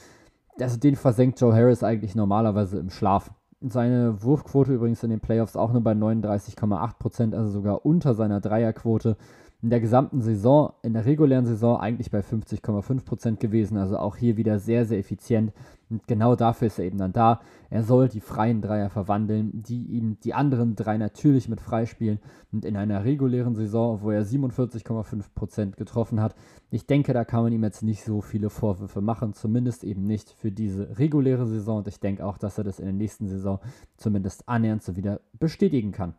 also 0.60 0.78
den 0.78 0.96
versenkt 0.96 1.40
Joe 1.40 1.54
Harris 1.54 1.84
eigentlich 1.84 2.16
normalerweise 2.16 2.80
im 2.80 2.90
Schlaf. 2.90 3.32
Seine 3.62 4.24
Wurfquote 4.24 4.74
übrigens 4.74 5.04
in 5.04 5.10
den 5.10 5.20
Playoffs 5.20 5.56
auch 5.56 5.72
nur 5.72 5.82
bei 5.82 5.92
39,8%, 5.92 7.36
also 7.36 7.50
sogar 7.50 7.86
unter 7.86 8.14
seiner 8.14 8.42
Dreierquote 8.42 9.16
in 9.64 9.70
der 9.70 9.80
gesamten 9.80 10.22
Saison, 10.22 10.74
in 10.82 10.92
der 10.92 11.06
regulären 11.06 11.46
Saison 11.46 11.80
eigentlich 11.80 12.12
bei 12.12 12.20
50,5% 12.20 13.38
gewesen. 13.38 13.78
Also 13.78 13.98
auch 13.98 14.18
hier 14.18 14.36
wieder 14.36 14.60
sehr, 14.60 14.86
sehr 14.86 15.00
effizient. 15.00 15.54
Und 15.90 16.06
genau 16.06 16.36
dafür 16.36 16.68
ist 16.68 16.80
er 16.80 16.86
eben 16.86 16.98
dann 16.98 17.14
da. 17.14 17.40
Er 17.70 17.84
soll 17.84 18.10
die 18.10 18.20
freien 18.20 18.62
Dreier 18.62 18.90
verwandeln, 18.90 19.52
die 19.54 19.86
ihm 19.86 20.18
die 20.22 20.34
anderen 20.34 20.76
drei 20.76 20.98
natürlich 20.98 21.48
mit 21.48 21.62
freispielen. 21.62 22.20
Und 22.52 22.66
in 22.66 22.76
einer 22.76 23.06
regulären 23.06 23.56
Saison, 23.56 24.02
wo 24.02 24.12
er 24.12 24.26
47,5% 24.26 25.78
getroffen 25.78 26.20
hat, 26.20 26.36
ich 26.70 26.86
denke, 26.86 27.14
da 27.14 27.24
kann 27.24 27.44
man 27.44 27.54
ihm 27.54 27.64
jetzt 27.64 27.84
nicht 27.84 28.04
so 28.04 28.20
viele 28.20 28.50
Vorwürfe 28.50 29.00
machen. 29.00 29.32
Zumindest 29.32 29.86
eben 29.86 30.04
nicht 30.04 30.30
für 30.32 30.52
diese 30.52 31.00
reguläre 31.00 31.48
Saison. 31.48 31.78
Und 31.78 31.88
ich 31.88 32.02
denke 32.02 32.26
auch, 32.26 32.38
dass 32.38 32.58
er 32.58 32.66
das 32.66 32.80
in 32.80 32.86
der 32.86 32.94
nächsten 32.94 33.30
Saison 33.30 33.60
zumindest 33.96 34.50
annähernd 34.50 34.84
so 34.84 34.98
wieder 34.98 35.22
bestätigen 35.40 35.94
kann. 35.94 36.16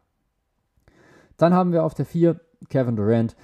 Dann 1.36 1.54
haben 1.54 1.72
wir 1.72 1.84
auf 1.84 1.94
der 1.94 2.06
4 2.06 2.40
Kevin 2.68 2.96
Durant, 2.96 3.36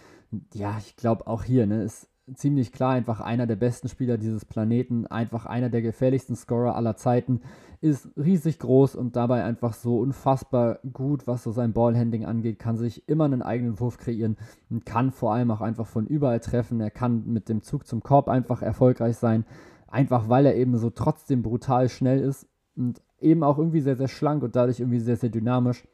ja, 0.55 0.77
ich 0.79 0.97
glaube 0.97 1.27
auch 1.27 1.45
hier, 1.45 1.67
ne, 1.67 1.83
ist 1.83 2.09
ziemlich 2.35 2.73
klar 2.73 2.93
einfach 2.93 3.21
einer 3.21 3.47
der 3.47 3.57
besten 3.57 3.89
Spieler 3.89 4.19
dieses 4.19 4.45
Planeten, 4.45 5.07
einfach 5.07 5.47
einer 5.47 5.69
der 5.69 5.83
gefährlichsten 5.83 6.37
Scorer 6.37 6.77
aller 6.77 6.97
Zeiten, 6.97 7.41
ist 7.81 8.09
riesig 8.17 8.59
groß 8.59 8.95
und 8.95 9.17
dabei 9.17 9.43
einfach 9.43 9.75
so 9.75 9.99
unfassbar 9.99 10.79
gut, 10.93 11.27
was 11.27 11.43
so 11.43 11.51
sein 11.51 11.73
Ballhandling 11.73 12.27
angeht, 12.27 12.59
kann 12.59 12.77
sich 12.77 13.09
immer 13.09 13.25
einen 13.25 13.43
eigenen 13.43 13.81
Wurf 13.81 13.99
kreieren 13.99 14.37
und 14.69 14.85
kann 14.85 15.11
vor 15.11 15.33
allem 15.33 15.51
auch 15.51 15.61
einfach 15.61 15.87
von 15.87 16.07
überall 16.07 16.41
treffen. 16.41 16.81
Er 16.81 16.91
kann 16.91 17.25
mit 17.27 17.49
dem 17.49 17.63
Zug 17.63 17.87
zum 17.87 18.03
Korb 18.03 18.29
einfach 18.29 18.63
erfolgreich 18.63 19.17
sein, 19.17 19.45
einfach 19.89 20.29
weil 20.29 20.47
er 20.47 20.57
eben 20.57 20.77
so 20.77 20.91
trotzdem 20.91 21.43
brutal 21.43 21.89
schnell 21.89 22.21
ist 22.21 22.47
und 22.77 23.03
eben 23.19 23.43
auch 23.43 23.59
irgendwie 23.59 23.81
sehr, 23.81 23.97
sehr 23.97 24.09
schlank 24.09 24.43
und 24.43 24.57
dadurch 24.57 24.81
irgendwie 24.81 25.01
sehr, 25.01 25.17
sehr 25.17 25.31
dynamisch 25.31 25.85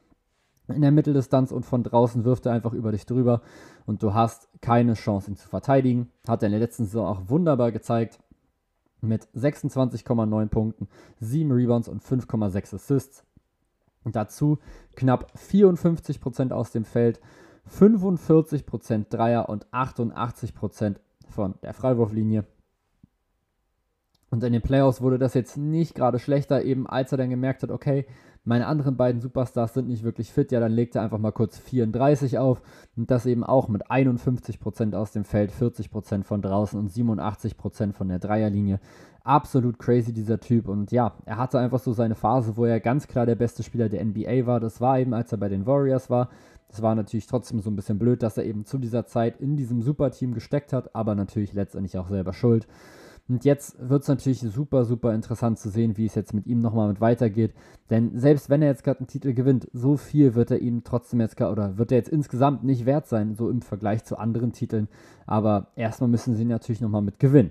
in 0.68 0.82
der 0.82 0.90
Mitteldistanz 0.90 1.52
und 1.52 1.64
von 1.64 1.82
draußen 1.82 2.24
wirft 2.24 2.46
er 2.46 2.52
einfach 2.52 2.72
über 2.72 2.92
dich 2.92 3.06
drüber 3.06 3.42
und 3.84 4.02
du 4.02 4.14
hast 4.14 4.48
keine 4.60 4.94
Chance, 4.94 5.30
ihn 5.30 5.36
zu 5.36 5.48
verteidigen. 5.48 6.10
Hat 6.26 6.42
er 6.42 6.46
in 6.46 6.52
der 6.52 6.60
letzten 6.60 6.84
Saison 6.84 7.06
auch 7.06 7.28
wunderbar 7.28 7.72
gezeigt 7.72 8.18
mit 9.00 9.26
26,9 9.36 10.46
Punkten, 10.48 10.88
7 11.20 11.52
Rebounds 11.52 11.88
und 11.88 12.02
5,6 12.02 12.74
Assists. 12.74 13.24
Und 14.02 14.16
dazu 14.16 14.58
knapp 14.94 15.32
54% 15.36 16.52
aus 16.52 16.70
dem 16.70 16.84
Feld, 16.84 17.20
45% 17.68 19.06
Dreier 19.08 19.48
und 19.48 19.66
88% 19.72 20.96
von 21.28 21.54
der 21.62 21.74
Freiwurflinie. 21.74 22.44
Und 24.30 24.42
in 24.42 24.52
den 24.52 24.62
Playoffs 24.62 25.00
wurde 25.00 25.18
das 25.18 25.34
jetzt 25.34 25.56
nicht 25.56 25.94
gerade 25.94 26.18
schlechter, 26.18 26.62
eben 26.62 26.86
als 26.86 27.12
er 27.12 27.18
dann 27.18 27.30
gemerkt 27.30 27.62
hat, 27.62 27.70
okay, 27.70 28.06
meine 28.46 28.68
anderen 28.68 28.96
beiden 28.96 29.20
Superstars 29.20 29.74
sind 29.74 29.88
nicht 29.88 30.04
wirklich 30.04 30.32
fit, 30.32 30.52
ja, 30.52 30.60
dann 30.60 30.72
legt 30.72 30.94
er 30.94 31.02
einfach 31.02 31.18
mal 31.18 31.32
kurz 31.32 31.58
34 31.58 32.38
auf 32.38 32.62
und 32.96 33.10
das 33.10 33.26
eben 33.26 33.42
auch 33.42 33.68
mit 33.68 33.90
51% 33.90 34.94
aus 34.94 35.10
dem 35.10 35.24
Feld, 35.24 35.50
40% 35.52 36.22
von 36.22 36.42
draußen 36.42 36.78
und 36.78 36.90
87% 36.90 37.92
von 37.92 38.08
der 38.08 38.20
Dreierlinie. 38.20 38.78
Absolut 39.24 39.80
crazy 39.80 40.12
dieser 40.12 40.38
Typ 40.38 40.68
und 40.68 40.92
ja, 40.92 41.14
er 41.24 41.38
hatte 41.38 41.58
einfach 41.58 41.80
so 41.80 41.92
seine 41.92 42.14
Phase, 42.14 42.56
wo 42.56 42.64
er 42.64 42.78
ganz 42.78 43.08
klar 43.08 43.26
der 43.26 43.34
beste 43.34 43.64
Spieler 43.64 43.88
der 43.88 44.04
NBA 44.04 44.46
war. 44.46 44.60
Das 44.60 44.80
war 44.80 45.00
eben, 45.00 45.12
als 45.12 45.32
er 45.32 45.38
bei 45.38 45.48
den 45.48 45.66
Warriors 45.66 46.08
war. 46.08 46.28
Das 46.68 46.82
war 46.82 46.94
natürlich 46.94 47.26
trotzdem 47.26 47.60
so 47.60 47.70
ein 47.70 47.76
bisschen 47.76 47.98
blöd, 47.98 48.22
dass 48.22 48.38
er 48.38 48.44
eben 48.44 48.64
zu 48.64 48.78
dieser 48.78 49.06
Zeit 49.06 49.40
in 49.40 49.56
diesem 49.56 49.82
Superteam 49.82 50.34
gesteckt 50.34 50.72
hat, 50.72 50.94
aber 50.94 51.16
natürlich 51.16 51.52
letztendlich 51.52 51.98
auch 51.98 52.08
selber 52.08 52.32
schuld. 52.32 52.68
Und 53.28 53.44
jetzt 53.44 53.76
wird 53.80 54.02
es 54.02 54.08
natürlich 54.08 54.40
super, 54.40 54.84
super 54.84 55.12
interessant 55.12 55.58
zu 55.58 55.68
sehen, 55.68 55.96
wie 55.96 56.06
es 56.06 56.14
jetzt 56.14 56.32
mit 56.32 56.46
ihm 56.46 56.60
nochmal 56.60 56.88
mit 56.88 57.00
weitergeht. 57.00 57.54
Denn 57.90 58.16
selbst 58.18 58.50
wenn 58.50 58.62
er 58.62 58.68
jetzt 58.68 58.84
gerade 58.84 59.00
einen 59.00 59.08
Titel 59.08 59.32
gewinnt, 59.32 59.68
so 59.72 59.96
viel 59.96 60.36
wird 60.36 60.52
er 60.52 60.60
ihm 60.60 60.84
trotzdem 60.84 61.20
jetzt, 61.20 61.40
oder 61.40 61.76
wird 61.76 61.90
er 61.90 61.98
jetzt 61.98 62.08
insgesamt 62.08 62.62
nicht 62.62 62.86
wert 62.86 63.08
sein, 63.08 63.34
so 63.34 63.50
im 63.50 63.62
Vergleich 63.62 64.04
zu 64.04 64.16
anderen 64.16 64.52
Titeln. 64.52 64.88
Aber 65.26 65.68
erstmal 65.74 66.08
müssen 66.08 66.36
sie 66.36 66.42
ihn 66.42 66.48
natürlich 66.48 66.80
nochmal 66.80 67.02
mit 67.02 67.18
gewinnen. 67.18 67.50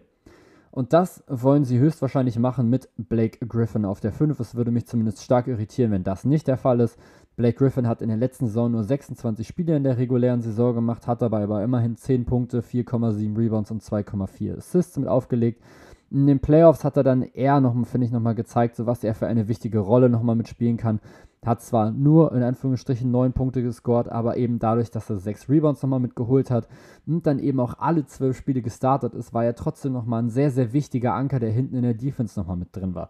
Und 0.72 0.92
das 0.92 1.24
wollen 1.28 1.64
sie 1.64 1.80
höchstwahrscheinlich 1.80 2.38
machen 2.38 2.70
mit 2.70 2.90
Blake 2.98 3.46
Griffin 3.48 3.86
auf 3.86 4.02
der 4.02 4.12
5. 4.12 4.38
Es 4.42 4.56
würde 4.56 4.72
mich 4.72 4.88
zumindest 4.88 5.24
stark 5.24 5.48
irritieren, 5.48 5.92
wenn 5.92 6.04
das 6.04 6.26
nicht 6.26 6.48
der 6.50 6.58
Fall 6.58 6.82
ist. 6.82 7.00
Blake 7.36 7.58
Griffin 7.58 7.86
hat 7.86 8.02
in 8.02 8.08
der 8.08 8.18
letzten 8.18 8.48
Saison 8.48 8.72
nur 8.72 8.84
26 8.86 9.46
Spiele 9.46 9.76
in 9.76 9.84
der 9.84 9.98
regulären 9.98 10.42
Saison 10.42 10.74
gemacht, 10.74 11.06
hat 11.06 11.22
dabei 11.22 11.44
aber 11.44 11.62
immerhin 11.64 11.98
10 11.98 12.24
Punkte, 12.24 12.62
4,7 12.62 13.38
Rebounds 13.38 13.72
und 13.72 13.84
2,4 13.84 14.58
Assists 14.58 14.98
mit 14.98 15.10
aufgelegt. 15.10 15.62
In 16.12 16.28
den 16.28 16.40
Playoffs 16.40 16.86
hat 16.86 16.96
er 16.96 17.04
dann 17.04 17.24
eher 17.24 17.60
noch, 17.60 17.76
finde 17.86 18.06
ich, 18.06 18.14
nochmal 18.14 18.36
gezeigt, 18.36 18.78
so 18.78 18.86
was 18.86 19.04
er 19.04 19.16
für 19.16 19.28
eine 19.28 19.50
wichtige 19.50 19.80
Rolle 19.80 20.10
nochmal 20.10 20.38
mitspielen 20.38 20.78
kann. 20.78 21.02
Hat 21.46 21.62
zwar 21.62 21.92
nur 21.92 22.32
in 22.32 22.42
Anführungsstrichen 22.42 23.12
9 23.12 23.34
Punkte 23.34 23.62
gescored, 23.62 24.08
aber 24.08 24.38
eben 24.38 24.58
dadurch, 24.58 24.90
dass 24.90 25.10
er 25.10 25.18
6 25.18 25.50
Rebounds 25.50 25.84
nochmal 25.84 26.00
mitgeholt 26.00 26.50
hat 26.50 26.70
und 27.06 27.28
dann 27.28 27.40
eben 27.40 27.60
auch 27.60 27.80
alle 27.80 28.06
12 28.06 28.38
Spiele 28.38 28.62
gestartet 28.62 29.14
ist, 29.14 29.34
war 29.34 29.44
er 29.44 29.56
trotzdem 29.56 29.92
nochmal 29.92 30.24
ein 30.24 30.30
sehr, 30.30 30.52
sehr 30.52 30.72
wichtiger 30.72 31.14
Anker, 31.14 31.40
der 31.40 31.52
hinten 31.52 31.76
in 31.76 31.84
der 31.84 31.96
Defense 31.96 32.40
nochmal 32.40 32.58
mit 32.58 32.74
drin 32.74 32.96
war. 32.96 33.10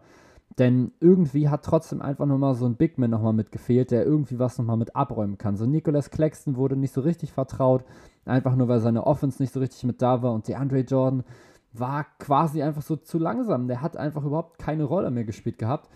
Denn 0.58 0.94
irgendwie 1.02 1.50
hat 1.50 1.66
trotzdem 1.66 2.02
einfach 2.02 2.26
nochmal 2.26 2.56
so 2.56 2.66
ein 2.66 2.76
Big 2.76 2.98
Man 2.98 3.10
nochmal 3.10 3.34
mitgefehlt, 3.34 3.92
der 3.92 4.06
irgendwie 4.06 4.40
was 4.40 4.58
nochmal 4.58 4.78
mit 4.78 4.96
abräumen 4.96 5.38
kann. 5.38 5.58
So 5.58 5.66
Nicholas 5.66 6.12
Claxton 6.12 6.56
wurde 6.56 6.78
nicht 6.78 6.94
so 6.94 7.02
richtig 7.02 7.34
vertraut, 7.34 7.84
einfach 8.24 8.56
nur 8.56 8.70
weil 8.70 8.80
seine 8.80 9.06
Offense 9.06 9.42
nicht 9.42 9.54
so 9.54 9.60
richtig 9.60 9.84
mit 9.84 10.02
da 10.02 10.22
war 10.22 10.34
und 10.34 10.48
DeAndre 10.48 10.80
Jordan 10.80 11.24
war 11.74 12.06
quasi 12.20 12.64
einfach 12.64 12.82
so 12.82 12.96
zu 12.96 13.20
langsam. 13.20 13.68
Der 13.68 13.82
hat 13.82 13.98
einfach 13.98 14.24
überhaupt 14.24 14.58
keine 14.58 14.86
Rolle 14.86 15.12
mehr 15.12 15.26
gespielt 15.26 15.58
gehabt. 15.58 15.90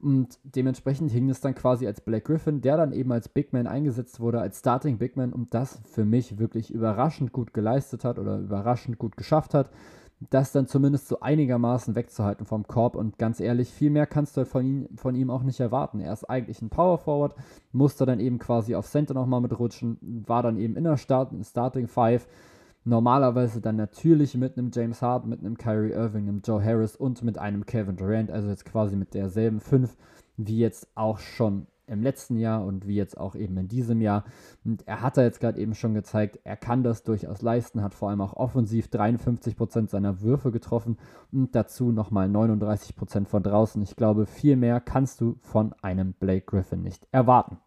Und 0.00 0.38
dementsprechend 0.44 1.10
hing 1.10 1.30
es 1.30 1.40
dann 1.40 1.54
quasi 1.54 1.86
als 1.86 2.00
Black 2.00 2.26
Griffin, 2.26 2.60
der 2.60 2.76
dann 2.76 2.92
eben 2.92 3.10
als 3.10 3.28
Big 3.28 3.52
Man 3.52 3.66
eingesetzt 3.66 4.20
wurde, 4.20 4.40
als 4.40 4.58
Starting 4.58 4.98
Big 4.98 5.16
Man 5.16 5.32
und 5.32 5.54
das 5.54 5.80
für 5.90 6.04
mich 6.04 6.38
wirklich 6.38 6.72
überraschend 6.72 7.32
gut 7.32 7.54
geleistet 7.54 8.04
hat 8.04 8.18
oder 8.18 8.38
überraschend 8.38 8.98
gut 8.98 9.16
geschafft 9.16 9.54
hat 9.54 9.70
das 10.30 10.52
dann 10.52 10.66
zumindest 10.66 11.08
so 11.08 11.20
einigermaßen 11.20 11.94
wegzuhalten 11.94 12.46
vom 12.46 12.66
Korb. 12.66 12.96
Und 12.96 13.18
ganz 13.18 13.40
ehrlich, 13.40 13.70
viel 13.70 13.90
mehr 13.90 14.06
kannst 14.06 14.36
du 14.36 14.42
halt 14.42 14.48
von, 14.48 14.64
ihm, 14.64 14.88
von 14.96 15.14
ihm 15.14 15.30
auch 15.30 15.42
nicht 15.42 15.60
erwarten. 15.60 16.00
Er 16.00 16.12
ist 16.12 16.24
eigentlich 16.24 16.62
ein 16.62 16.70
Power 16.70 16.98
Forward, 16.98 17.34
musste 17.72 18.06
dann 18.06 18.20
eben 18.20 18.38
quasi 18.38 18.74
auf 18.74 18.86
Center 18.86 19.14
nochmal 19.14 19.40
mitrutschen, 19.40 19.98
war 20.26 20.42
dann 20.42 20.56
eben 20.56 20.76
in 20.76 20.84
der 20.84 20.96
Start, 20.96 21.32
Starting 21.42 21.88
Five. 21.88 22.26
Normalerweise 22.84 23.60
dann 23.60 23.76
natürlich 23.76 24.34
mit 24.34 24.58
einem 24.58 24.70
James 24.72 25.00
Harden, 25.00 25.30
mit 25.30 25.40
einem 25.40 25.56
Kyrie 25.56 25.92
Irving, 25.92 26.28
einem 26.28 26.42
Joe 26.44 26.62
Harris 26.62 26.96
und 26.96 27.22
mit 27.22 27.38
einem 27.38 27.64
Kevin 27.64 27.96
Durant, 27.96 28.30
also 28.30 28.48
jetzt 28.48 28.66
quasi 28.66 28.94
mit 28.94 29.14
derselben 29.14 29.60
fünf, 29.60 29.96
wie 30.36 30.58
jetzt 30.58 30.88
auch 30.94 31.18
schon 31.18 31.66
im 31.86 32.02
letzten 32.02 32.36
Jahr 32.36 32.64
und 32.64 32.86
wie 32.86 32.96
jetzt 32.96 33.18
auch 33.18 33.34
eben 33.34 33.56
in 33.56 33.68
diesem 33.68 34.00
Jahr. 34.00 34.24
Und 34.64 34.86
er 34.86 35.02
hat 35.02 35.16
da 35.16 35.22
jetzt 35.22 35.40
gerade 35.40 35.60
eben 35.60 35.74
schon 35.74 35.94
gezeigt, 35.94 36.38
er 36.44 36.56
kann 36.56 36.82
das 36.82 37.02
durchaus 37.02 37.42
leisten, 37.42 37.82
hat 37.82 37.94
vor 37.94 38.10
allem 38.10 38.20
auch 38.20 38.34
offensiv 38.34 38.86
53% 38.86 39.90
seiner 39.90 40.20
Würfe 40.20 40.50
getroffen 40.50 40.98
und 41.32 41.54
dazu 41.54 41.92
nochmal 41.92 42.28
39% 42.28 43.26
von 43.26 43.42
draußen. 43.42 43.82
Ich 43.82 43.96
glaube, 43.96 44.26
viel 44.26 44.56
mehr 44.56 44.80
kannst 44.80 45.20
du 45.20 45.36
von 45.40 45.74
einem 45.82 46.12
Blake 46.14 46.46
Griffin 46.46 46.82
nicht 46.82 47.06
erwarten. 47.12 47.58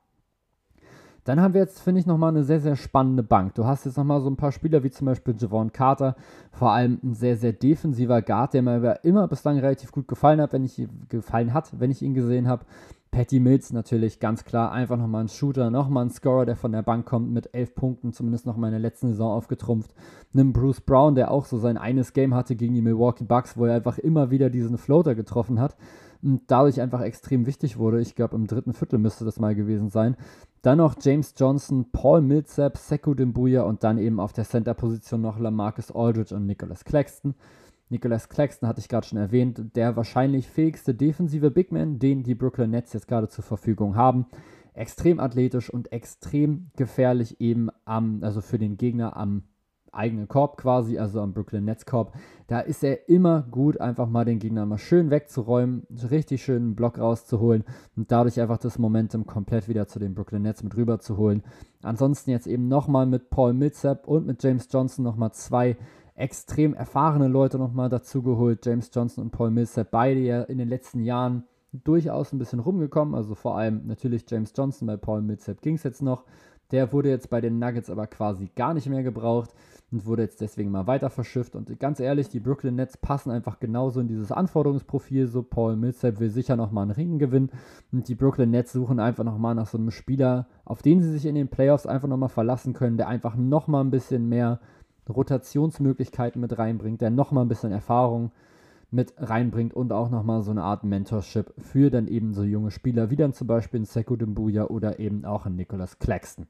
Dann 1.27 1.41
haben 1.41 1.53
wir 1.53 1.59
jetzt, 1.59 1.81
finde 1.81 1.99
ich, 1.99 2.05
nochmal 2.05 2.29
eine 2.29 2.45
sehr, 2.45 2.61
sehr 2.61 2.77
spannende 2.77 3.21
Bank. 3.21 3.53
Du 3.55 3.65
hast 3.65 3.83
jetzt 3.83 3.97
nochmal 3.97 4.21
so 4.21 4.29
ein 4.29 4.37
paar 4.37 4.53
Spieler 4.53 4.83
wie 4.83 4.91
zum 4.91 5.07
Beispiel 5.07 5.35
Javon 5.37 5.73
Carter, 5.73 6.15
vor 6.53 6.71
allem 6.71 7.01
ein 7.03 7.15
sehr, 7.15 7.35
sehr 7.35 7.51
defensiver 7.51 8.21
Guard, 8.21 8.53
der 8.53 8.61
mir 8.61 8.99
immer 9.03 9.27
bislang 9.27 9.59
relativ 9.59 9.91
gut 9.91 10.07
gefallen 10.07 10.39
hat, 10.39 10.53
wenn 10.53 10.63
ich 10.63 10.87
gefallen 11.09 11.53
hat, 11.53 11.77
wenn 11.77 11.91
ich 11.91 12.01
ihn 12.01 12.13
gesehen 12.13 12.47
habe. 12.47 12.63
Patty 13.17 13.39
Mills 13.39 13.73
natürlich 13.73 14.19
ganz 14.19 14.45
klar 14.45 14.71
einfach 14.71 14.95
nochmal 14.95 15.23
ein 15.23 15.27
Shooter, 15.27 15.71
nochmal 15.71 16.05
ein 16.05 16.11
Scorer, 16.11 16.45
der 16.45 16.55
von 16.55 16.71
der 16.71 16.83
Bank 16.83 17.07
kommt 17.07 17.31
mit 17.31 17.49
elf 17.51 17.73
Punkten, 17.73 18.13
zumindest 18.13 18.45
noch 18.45 18.57
mal 18.57 18.67
in 18.67 18.73
der 18.73 18.79
letzten 18.79 19.07
Saison 19.07 19.31
aufgetrumpft. 19.31 19.91
Einem 20.35 20.53
Bruce 20.53 20.81
Brown, 20.81 21.15
der 21.15 21.31
auch 21.31 21.45
so 21.45 21.57
sein 21.57 21.79
eines 21.79 22.13
Game 22.13 22.35
hatte 22.35 22.55
gegen 22.55 22.75
die 22.75 22.81
Milwaukee 22.83 23.23
Bucks, 23.23 23.57
wo 23.57 23.65
er 23.65 23.73
einfach 23.73 23.97
immer 23.97 24.29
wieder 24.29 24.51
diesen 24.51 24.77
Floater 24.77 25.15
getroffen 25.15 25.59
hat 25.59 25.75
und 26.21 26.41
dadurch 26.45 26.79
einfach 26.79 27.01
extrem 27.01 27.47
wichtig 27.47 27.79
wurde. 27.79 28.01
Ich 28.01 28.13
glaube, 28.13 28.35
im 28.35 28.45
dritten 28.45 28.73
Viertel 28.73 28.99
müsste 28.99 29.25
das 29.25 29.39
mal 29.39 29.55
gewesen 29.55 29.89
sein. 29.89 30.15
Dann 30.61 30.77
noch 30.77 30.93
James 31.01 31.33
Johnson, 31.35 31.89
Paul 31.91 32.21
Millsap, 32.21 32.77
Sekou 32.77 33.15
Dimbuya 33.15 33.63
und 33.63 33.83
dann 33.83 33.97
eben 33.97 34.19
auf 34.19 34.33
der 34.33 34.45
Center-Position 34.45 35.21
noch 35.21 35.39
Lamarcus 35.39 35.89
Aldridge 35.91 36.35
und 36.35 36.45
Nicholas 36.45 36.85
Claxton. 36.85 37.33
Nicholas 37.89 38.29
Claxton 38.29 38.67
hatte 38.67 38.79
ich 38.79 38.89
gerade 38.89 39.07
schon 39.07 39.17
erwähnt, 39.17 39.75
der 39.75 39.95
wahrscheinlich 39.95 40.47
fähigste 40.47 40.93
defensive 40.93 41.51
Big 41.51 41.71
Man, 41.71 41.99
den 41.99 42.23
die 42.23 42.35
Brooklyn 42.35 42.71
Nets 42.71 42.93
jetzt 42.93 43.07
gerade 43.07 43.29
zur 43.29 43.43
Verfügung 43.43 43.95
haben. 43.95 44.25
Extrem 44.73 45.19
athletisch 45.19 45.69
und 45.69 45.91
extrem 45.91 46.69
gefährlich 46.75 47.39
eben 47.41 47.69
am, 47.85 48.19
also 48.23 48.41
für 48.41 48.59
den 48.59 48.77
Gegner 48.77 49.15
am 49.17 49.43
eigenen 49.91 50.27
Korb 50.27 50.57
quasi, 50.57 50.97
also 50.97 51.21
am 51.21 51.33
Brooklyn 51.33 51.65
Nets 51.65 51.85
Korb. 51.85 52.13
Da 52.47 52.59
ist 52.59 52.83
er 52.83 53.09
immer 53.09 53.43
gut, 53.49 53.81
einfach 53.81 54.07
mal 54.07 54.25
den 54.25 54.39
Gegner 54.39 54.65
mal 54.65 54.77
schön 54.77 55.09
wegzuräumen, 55.09 55.85
richtig 56.09 56.43
schön 56.43 56.63
einen 56.63 56.75
Block 56.75 56.99
rauszuholen 56.99 57.63
und 57.95 58.11
dadurch 58.11 58.39
einfach 58.39 58.57
das 58.57 58.77
Momentum 58.77 59.25
komplett 59.25 59.67
wieder 59.67 59.87
zu 59.87 59.99
den 59.99 60.13
Brooklyn 60.13 60.43
Nets 60.43 60.63
mit 60.63 60.75
rüber 60.77 60.99
zu 60.99 61.17
holen. 61.17 61.43
Ansonsten 61.81 62.31
jetzt 62.31 62.47
eben 62.47 62.67
nochmal 62.67 63.05
mit 63.05 63.29
Paul 63.29 63.53
Millsap 63.53 64.07
und 64.07 64.25
mit 64.25 64.43
James 64.43 64.67
Johnson 64.71 65.03
nochmal 65.03 65.31
zwei 65.33 65.77
extrem 66.17 66.73
erfahrene 66.73 67.27
Leute 67.27 67.57
nochmal 67.57 67.89
dazu 67.89 68.21
geholt. 68.21 68.65
James 68.65 68.89
Johnson 68.93 69.23
und 69.23 69.31
Paul 69.31 69.51
Millsap, 69.51 69.91
beide 69.91 70.19
ja 70.19 70.41
in 70.43 70.57
den 70.57 70.67
letzten 70.67 71.01
Jahren 71.03 71.43
durchaus 71.71 72.33
ein 72.33 72.39
bisschen 72.39 72.59
rumgekommen. 72.59 73.15
Also 73.15 73.35
vor 73.35 73.57
allem 73.57 73.85
natürlich 73.85 74.25
James 74.27 74.51
Johnson, 74.55 74.87
bei 74.87 74.97
Paul 74.97 75.21
Millsap 75.21 75.61
ging 75.61 75.75
es 75.75 75.83
jetzt 75.83 76.01
noch. 76.01 76.25
Der 76.71 76.91
wurde 76.91 77.09
jetzt 77.09 77.29
bei 77.29 77.39
den 77.39 77.59
Nuggets 77.59 77.89
aber 77.89 78.07
quasi 78.07 78.51
gar 78.53 78.73
nicht 78.73 78.89
mehr 78.89 79.03
gebraucht 79.03 79.53
und 79.89 80.05
wurde 80.05 80.23
jetzt 80.23 80.41
deswegen 80.41 80.69
mal 80.69 80.85
weiter 80.85 81.09
verschifft. 81.09 81.55
Und 81.55 81.79
ganz 81.79 82.01
ehrlich, 82.01 82.27
die 82.27 82.41
Brooklyn 82.41 82.75
Nets 82.75 82.97
passen 82.97 83.31
einfach 83.31 83.59
genauso 83.59 84.01
in 84.01 84.09
dieses 84.09 84.33
Anforderungsprofil. 84.33 85.27
So, 85.27 85.43
Paul 85.43 85.77
Millsap 85.77 86.19
will 86.19 86.29
sicher 86.29 86.57
nochmal 86.57 86.83
einen 86.83 86.91
Ring 86.91 87.19
gewinnen. 87.19 87.51
Und 87.93 88.09
die 88.09 88.15
Brooklyn 88.15 88.51
Nets 88.51 88.73
suchen 88.73 88.99
einfach 88.99 89.23
nochmal 89.23 89.55
nach 89.55 89.67
so 89.67 89.77
einem 89.77 89.91
Spieler, 89.91 90.47
auf 90.65 90.81
den 90.81 91.01
sie 91.01 91.11
sich 91.11 91.25
in 91.25 91.35
den 91.35 91.47
Playoffs 91.47 91.85
einfach 91.85 92.09
nochmal 92.09 92.27
verlassen 92.27 92.73
können, 92.73 92.97
der 92.97 93.07
einfach 93.07 93.37
nochmal 93.37 93.85
ein 93.85 93.91
bisschen 93.91 94.27
mehr 94.27 94.59
Rotationsmöglichkeiten 95.09 96.41
mit 96.41 96.57
reinbringt, 96.57 97.01
der 97.01 97.09
nochmal 97.09 97.45
ein 97.45 97.49
bisschen 97.49 97.71
Erfahrung 97.71 98.31
mit 98.89 99.13
reinbringt 99.17 99.73
und 99.73 99.91
auch 99.91 100.09
nochmal 100.09 100.41
so 100.41 100.51
eine 100.51 100.63
Art 100.63 100.83
Mentorship 100.83 101.53
für 101.57 101.89
dann 101.89 102.07
eben 102.07 102.33
so 102.33 102.43
junge 102.43 102.71
Spieler, 102.71 103.09
wie 103.09 103.17
dann 103.17 103.33
zum 103.33 103.47
Beispiel 103.47 103.81
ein 103.81 103.85
Sekou 103.85 104.15
Dumbuya 104.15 104.65
oder 104.65 104.99
eben 104.99 105.25
auch 105.25 105.45
ein 105.45 105.55
Nicholas 105.55 105.99
Claxton. 105.99 106.47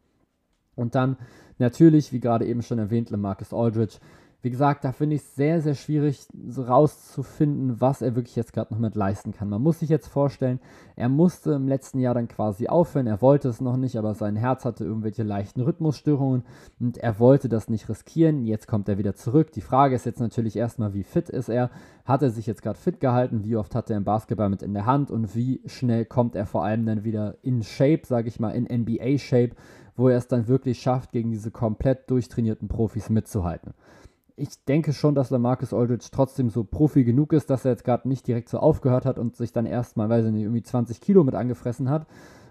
Und 0.75 0.93
dann 0.93 1.17
natürlich, 1.57 2.13
wie 2.13 2.19
gerade 2.19 2.45
eben 2.45 2.61
schon 2.61 2.77
erwähnt, 2.77 3.09
Lamarcus 3.09 3.53
Aldridge, 3.53 3.97
wie 4.43 4.51
gesagt, 4.51 4.83
da 4.83 4.91
finde 4.91 5.15
ich 5.15 5.23
es 5.23 5.35
sehr, 5.35 5.61
sehr 5.61 5.73
schwierig 5.73 6.27
so 6.47 6.61
rauszufinden, 6.61 7.81
was 7.81 8.03
er 8.03 8.15
wirklich 8.15 8.35
jetzt 8.35 8.53
gerade 8.53 8.71
noch 8.71 8.79
mit 8.79 8.95
leisten 8.95 9.33
kann. 9.33 9.49
Man 9.49 9.63
muss 9.63 9.79
sich 9.79 9.89
jetzt 9.89 10.07
vorstellen, 10.07 10.59
er 10.95 11.09
musste 11.09 11.53
im 11.53 11.67
letzten 11.67 11.99
Jahr 11.99 12.13
dann 12.13 12.27
quasi 12.27 12.67
aufhören. 12.67 13.07
Er 13.07 13.21
wollte 13.21 13.49
es 13.49 13.61
noch 13.61 13.77
nicht, 13.77 13.97
aber 13.97 14.13
sein 14.13 14.35
Herz 14.35 14.63
hatte 14.63 14.85
irgendwelche 14.85 15.23
leichten 15.23 15.61
Rhythmusstörungen 15.61 16.43
und 16.79 16.99
er 16.99 17.17
wollte 17.17 17.49
das 17.49 17.67
nicht 17.67 17.89
riskieren. 17.89 18.45
Jetzt 18.45 18.67
kommt 18.67 18.87
er 18.87 18.99
wieder 18.99 19.15
zurück. 19.15 19.51
Die 19.53 19.61
Frage 19.61 19.95
ist 19.95 20.05
jetzt 20.05 20.19
natürlich 20.19 20.55
erstmal, 20.55 20.93
wie 20.93 21.03
fit 21.03 21.29
ist 21.29 21.49
er? 21.49 21.71
Hat 22.05 22.21
er 22.21 22.29
sich 22.29 22.45
jetzt 22.45 22.61
gerade 22.61 22.79
fit 22.79 22.99
gehalten? 22.99 23.43
Wie 23.43 23.55
oft 23.55 23.73
hat 23.73 23.89
er 23.89 23.97
im 23.97 24.03
Basketball 24.03 24.49
mit 24.49 24.61
in 24.61 24.75
der 24.75 24.85
Hand? 24.85 25.09
Und 25.09 25.35
wie 25.35 25.61
schnell 25.65 26.05
kommt 26.05 26.35
er 26.35 26.45
vor 26.45 26.63
allem 26.63 26.85
dann 26.85 27.03
wieder 27.03 27.37
in 27.41 27.63
Shape, 27.63 28.01
sage 28.05 28.27
ich 28.27 28.39
mal, 28.39 28.51
in 28.51 28.65
NBA-Shape, 28.83 29.55
wo 29.95 30.09
er 30.09 30.17
es 30.17 30.27
dann 30.27 30.47
wirklich 30.47 30.79
schafft, 30.79 31.11
gegen 31.11 31.31
diese 31.31 31.49
komplett 31.49 32.09
durchtrainierten 32.11 32.67
Profis 32.67 33.09
mitzuhalten? 33.09 33.73
Ich 34.37 34.63
denke 34.65 34.93
schon, 34.93 35.15
dass 35.15 35.31
Lamarcus 35.31 35.73
Aldridge 35.73 36.07
trotzdem 36.11 36.49
so 36.49 36.63
Profi 36.63 37.03
genug 37.03 37.33
ist, 37.33 37.49
dass 37.49 37.65
er 37.65 37.71
jetzt 37.71 37.83
gerade 37.83 38.07
nicht 38.07 38.27
direkt 38.27 38.49
so 38.49 38.59
aufgehört 38.59 39.05
hat 39.05 39.19
und 39.19 39.35
sich 39.35 39.51
dann 39.51 39.65
erstmal, 39.65 40.09
weiß 40.09 40.25
ich 40.27 40.31
nicht, 40.31 40.43
irgendwie 40.43 40.63
20 40.63 41.01
Kilo 41.01 41.23
mit 41.23 41.35
angefressen 41.35 41.89
hat. 41.89 42.07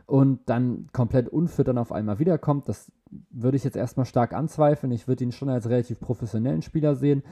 und 0.07 0.41
dann 0.47 0.87
komplett 0.93 1.29
unfit 1.29 1.67
dann 1.69 1.79
auf 1.79 1.93
einmal 1.93 2.19
wiederkommt. 2.19 2.69
Das 2.69 2.91
würde 3.31 3.57
ich 3.57 3.65
jetzt 3.65 3.77
erstmal 3.77 4.07
stark 4.07 4.33
anzweifeln. 4.33 4.93
Ich 4.93 5.09
würde 5.09 5.25
ihn 5.25 5.33
schon 5.33 5.49
als 5.49 5.69
relativ 5.69 6.01
professionellen 6.01 6.63
Spieler 6.63 6.95
sehen, 6.95 7.23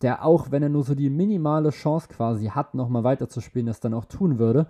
der 0.00 0.24
auch, 0.24 0.50
wenn 0.50 0.62
er 0.62 0.68
nur 0.70 0.82
so 0.82 0.94
die 0.94 1.10
minimale 1.10 1.70
Chance 1.70 2.08
quasi 2.08 2.46
hat, 2.46 2.74
nochmal 2.74 3.04
weiterzuspielen, 3.04 3.66
das 3.66 3.80
dann 3.80 3.94
auch 3.94 4.06
tun 4.06 4.38
würde. 4.38 4.66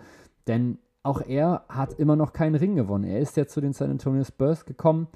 Denn 0.48 0.78
auch 1.04 1.20
er 1.20 1.64
hat 1.68 1.94
immer 1.94 2.16
noch 2.16 2.32
keinen 2.32 2.56
Ring 2.56 2.76
gewonnen. 2.76 3.04
Er 3.04 3.20
ist 3.20 3.36
ja 3.36 3.46
zu 3.46 3.60
den 3.60 3.72
San 3.72 3.90
Antonio 3.90 4.24
Spurs 4.24 4.66
gekommen. 4.66 5.08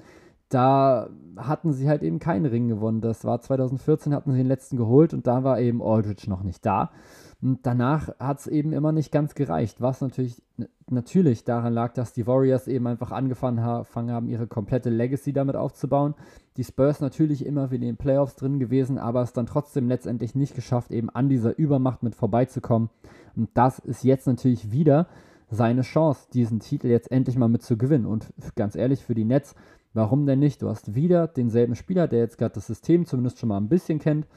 Da 0.49 1.09
hatten 1.35 1.73
sie 1.73 1.89
halt 1.89 2.03
eben 2.03 2.19
keinen 2.19 2.45
Ring 2.45 2.67
gewonnen. 2.67 3.01
Das 3.01 3.25
war 3.25 3.41
2014, 3.41 4.13
hatten 4.13 4.31
sie 4.31 4.37
den 4.37 4.47
letzten 4.47 4.77
geholt 4.77 5.13
und 5.13 5.27
da 5.27 5.43
war 5.43 5.59
eben 5.59 5.81
Aldridge 5.81 6.29
noch 6.29 6.43
nicht 6.43 6.65
da. 6.65 6.91
Und 7.39 7.59
danach 7.67 8.09
hat 8.19 8.39
es 8.39 8.47
eben 8.47 8.73
immer 8.73 8.91
nicht 8.91 9.11
ganz 9.11 9.35
gereicht, 9.35 9.79
was 9.79 10.01
natürlich, 10.01 10.41
natürlich 10.89 11.43
daran 11.43 11.73
lag, 11.73 11.93
dass 11.93 12.13
die 12.13 12.25
Warriors 12.25 12.67
eben 12.67 12.87
einfach 12.87 13.11
angefangen 13.11 13.61
haben, 13.61 14.27
ihre 14.27 14.47
komplette 14.47 14.89
Legacy 14.89 15.33
damit 15.33 15.55
aufzubauen. 15.55 16.15
Die 16.55 16.63
Spurs 16.63 16.99
natürlich 16.99 17.45
immer 17.45 17.69
wieder 17.69 17.83
in 17.83 17.89
den 17.89 17.97
Playoffs 17.97 18.35
drin 18.35 18.57
gewesen, 18.57 18.97
aber 18.97 19.21
es 19.21 19.33
dann 19.33 19.45
trotzdem 19.45 19.87
letztendlich 19.87 20.33
nicht 20.33 20.55
geschafft, 20.55 20.91
eben 20.91 21.11
an 21.11 21.29
dieser 21.29 21.55
Übermacht 21.59 22.01
mit 22.01 22.15
vorbeizukommen. 22.15 22.89
Und 23.35 23.49
das 23.53 23.77
ist 23.77 24.03
jetzt 24.03 24.25
natürlich 24.25 24.71
wieder 24.71 25.07
seine 25.49 25.81
Chance, 25.81 26.27
diesen 26.33 26.59
Titel 26.59 26.87
jetzt 26.87 27.11
endlich 27.11 27.37
mal 27.37 27.47
mit 27.47 27.61
zu 27.61 27.77
gewinnen. 27.77 28.07
Und 28.07 28.33
ganz 28.55 28.75
ehrlich, 28.75 29.03
für 29.03 29.13
die 29.13 29.25
Nets, 29.25 29.55
warum 29.93 30.25
denn 30.25 30.39
nicht? 30.39 30.61
Du 30.61 30.69
hast 30.69 30.95
wieder 30.95 31.27
denselben 31.27 31.75
Spieler, 31.75 32.07
der 32.07 32.19
jetzt 32.19 32.37
gerade 32.37 32.55
das 32.55 32.67
System 32.67 33.05
zumindest 33.05 33.39
schon 33.39 33.49
mal 33.49 33.57
ein 33.57 33.69
bisschen 33.69 33.99
kennt 33.99 34.27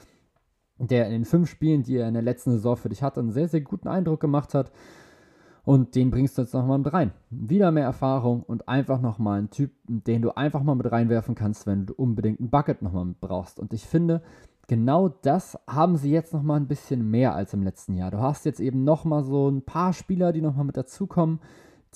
der 0.81 1.07
in 1.07 1.13
den 1.13 1.25
fünf 1.25 1.51
Spielen, 1.51 1.83
die 1.83 1.97
er 1.97 2.09
in 2.09 2.15
der 2.15 2.23
letzten 2.23 2.53
Saison 2.53 2.77
für 2.77 2.89
dich 2.89 3.03
hatte, 3.03 3.21
einen 3.21 3.33
sehr, 3.33 3.49
sehr 3.49 3.61
guten 3.61 3.89
Eindruck 3.89 4.21
gemacht 4.21 4.55
hat. 4.55 4.73
Und 5.63 5.95
den 5.95 6.11
bringst 6.11 6.39
du 6.39 6.43
jetzt 6.43 6.55
nochmal 6.55 6.79
mit 6.79 6.93
rein. 6.93 7.13
Wieder 7.29 7.71
mehr 7.71 7.85
Erfahrung 7.85 8.43
und 8.43 8.67
einfach 8.67 9.01
nochmal 9.01 9.39
einen 9.39 9.51
Typ, 9.51 9.73
den 9.87 10.23
du 10.23 10.31
einfach 10.31 10.63
mal 10.63 10.75
mit 10.75 10.91
reinwerfen 10.91 11.35
kannst, 11.35 11.67
wenn 11.67 11.85
du 11.85 11.93
unbedingt 11.95 12.41
einen 12.41 12.49
Bucket 12.49 12.81
nochmal 12.81 13.15
brauchst. 13.21 13.61
Und 13.61 13.75
ich 13.75 13.85
finde, 13.85 14.23
genau 14.69 15.09
das 15.09 15.59
haben 15.69 15.99
sie 15.99 16.11
jetzt 16.11 16.33
nochmal 16.33 16.59
ein 16.59 16.67
bisschen 16.67 17.11
mehr 17.11 17.35
als 17.35 17.53
im 17.53 17.63
letzten 17.63 17.95
Jahr. 17.95 18.11
Du 18.11 18.21
hast 18.21 18.47
jetzt 18.47 18.59
eben 18.59 18.85
nochmal 18.85 19.23
so 19.23 19.51
ein 19.51 19.63
paar 19.63 19.93
Spieler, 19.93 20.33
die 20.33 20.41
nochmal 20.41 20.65
mit 20.65 20.79
dazukommen, 20.79 21.41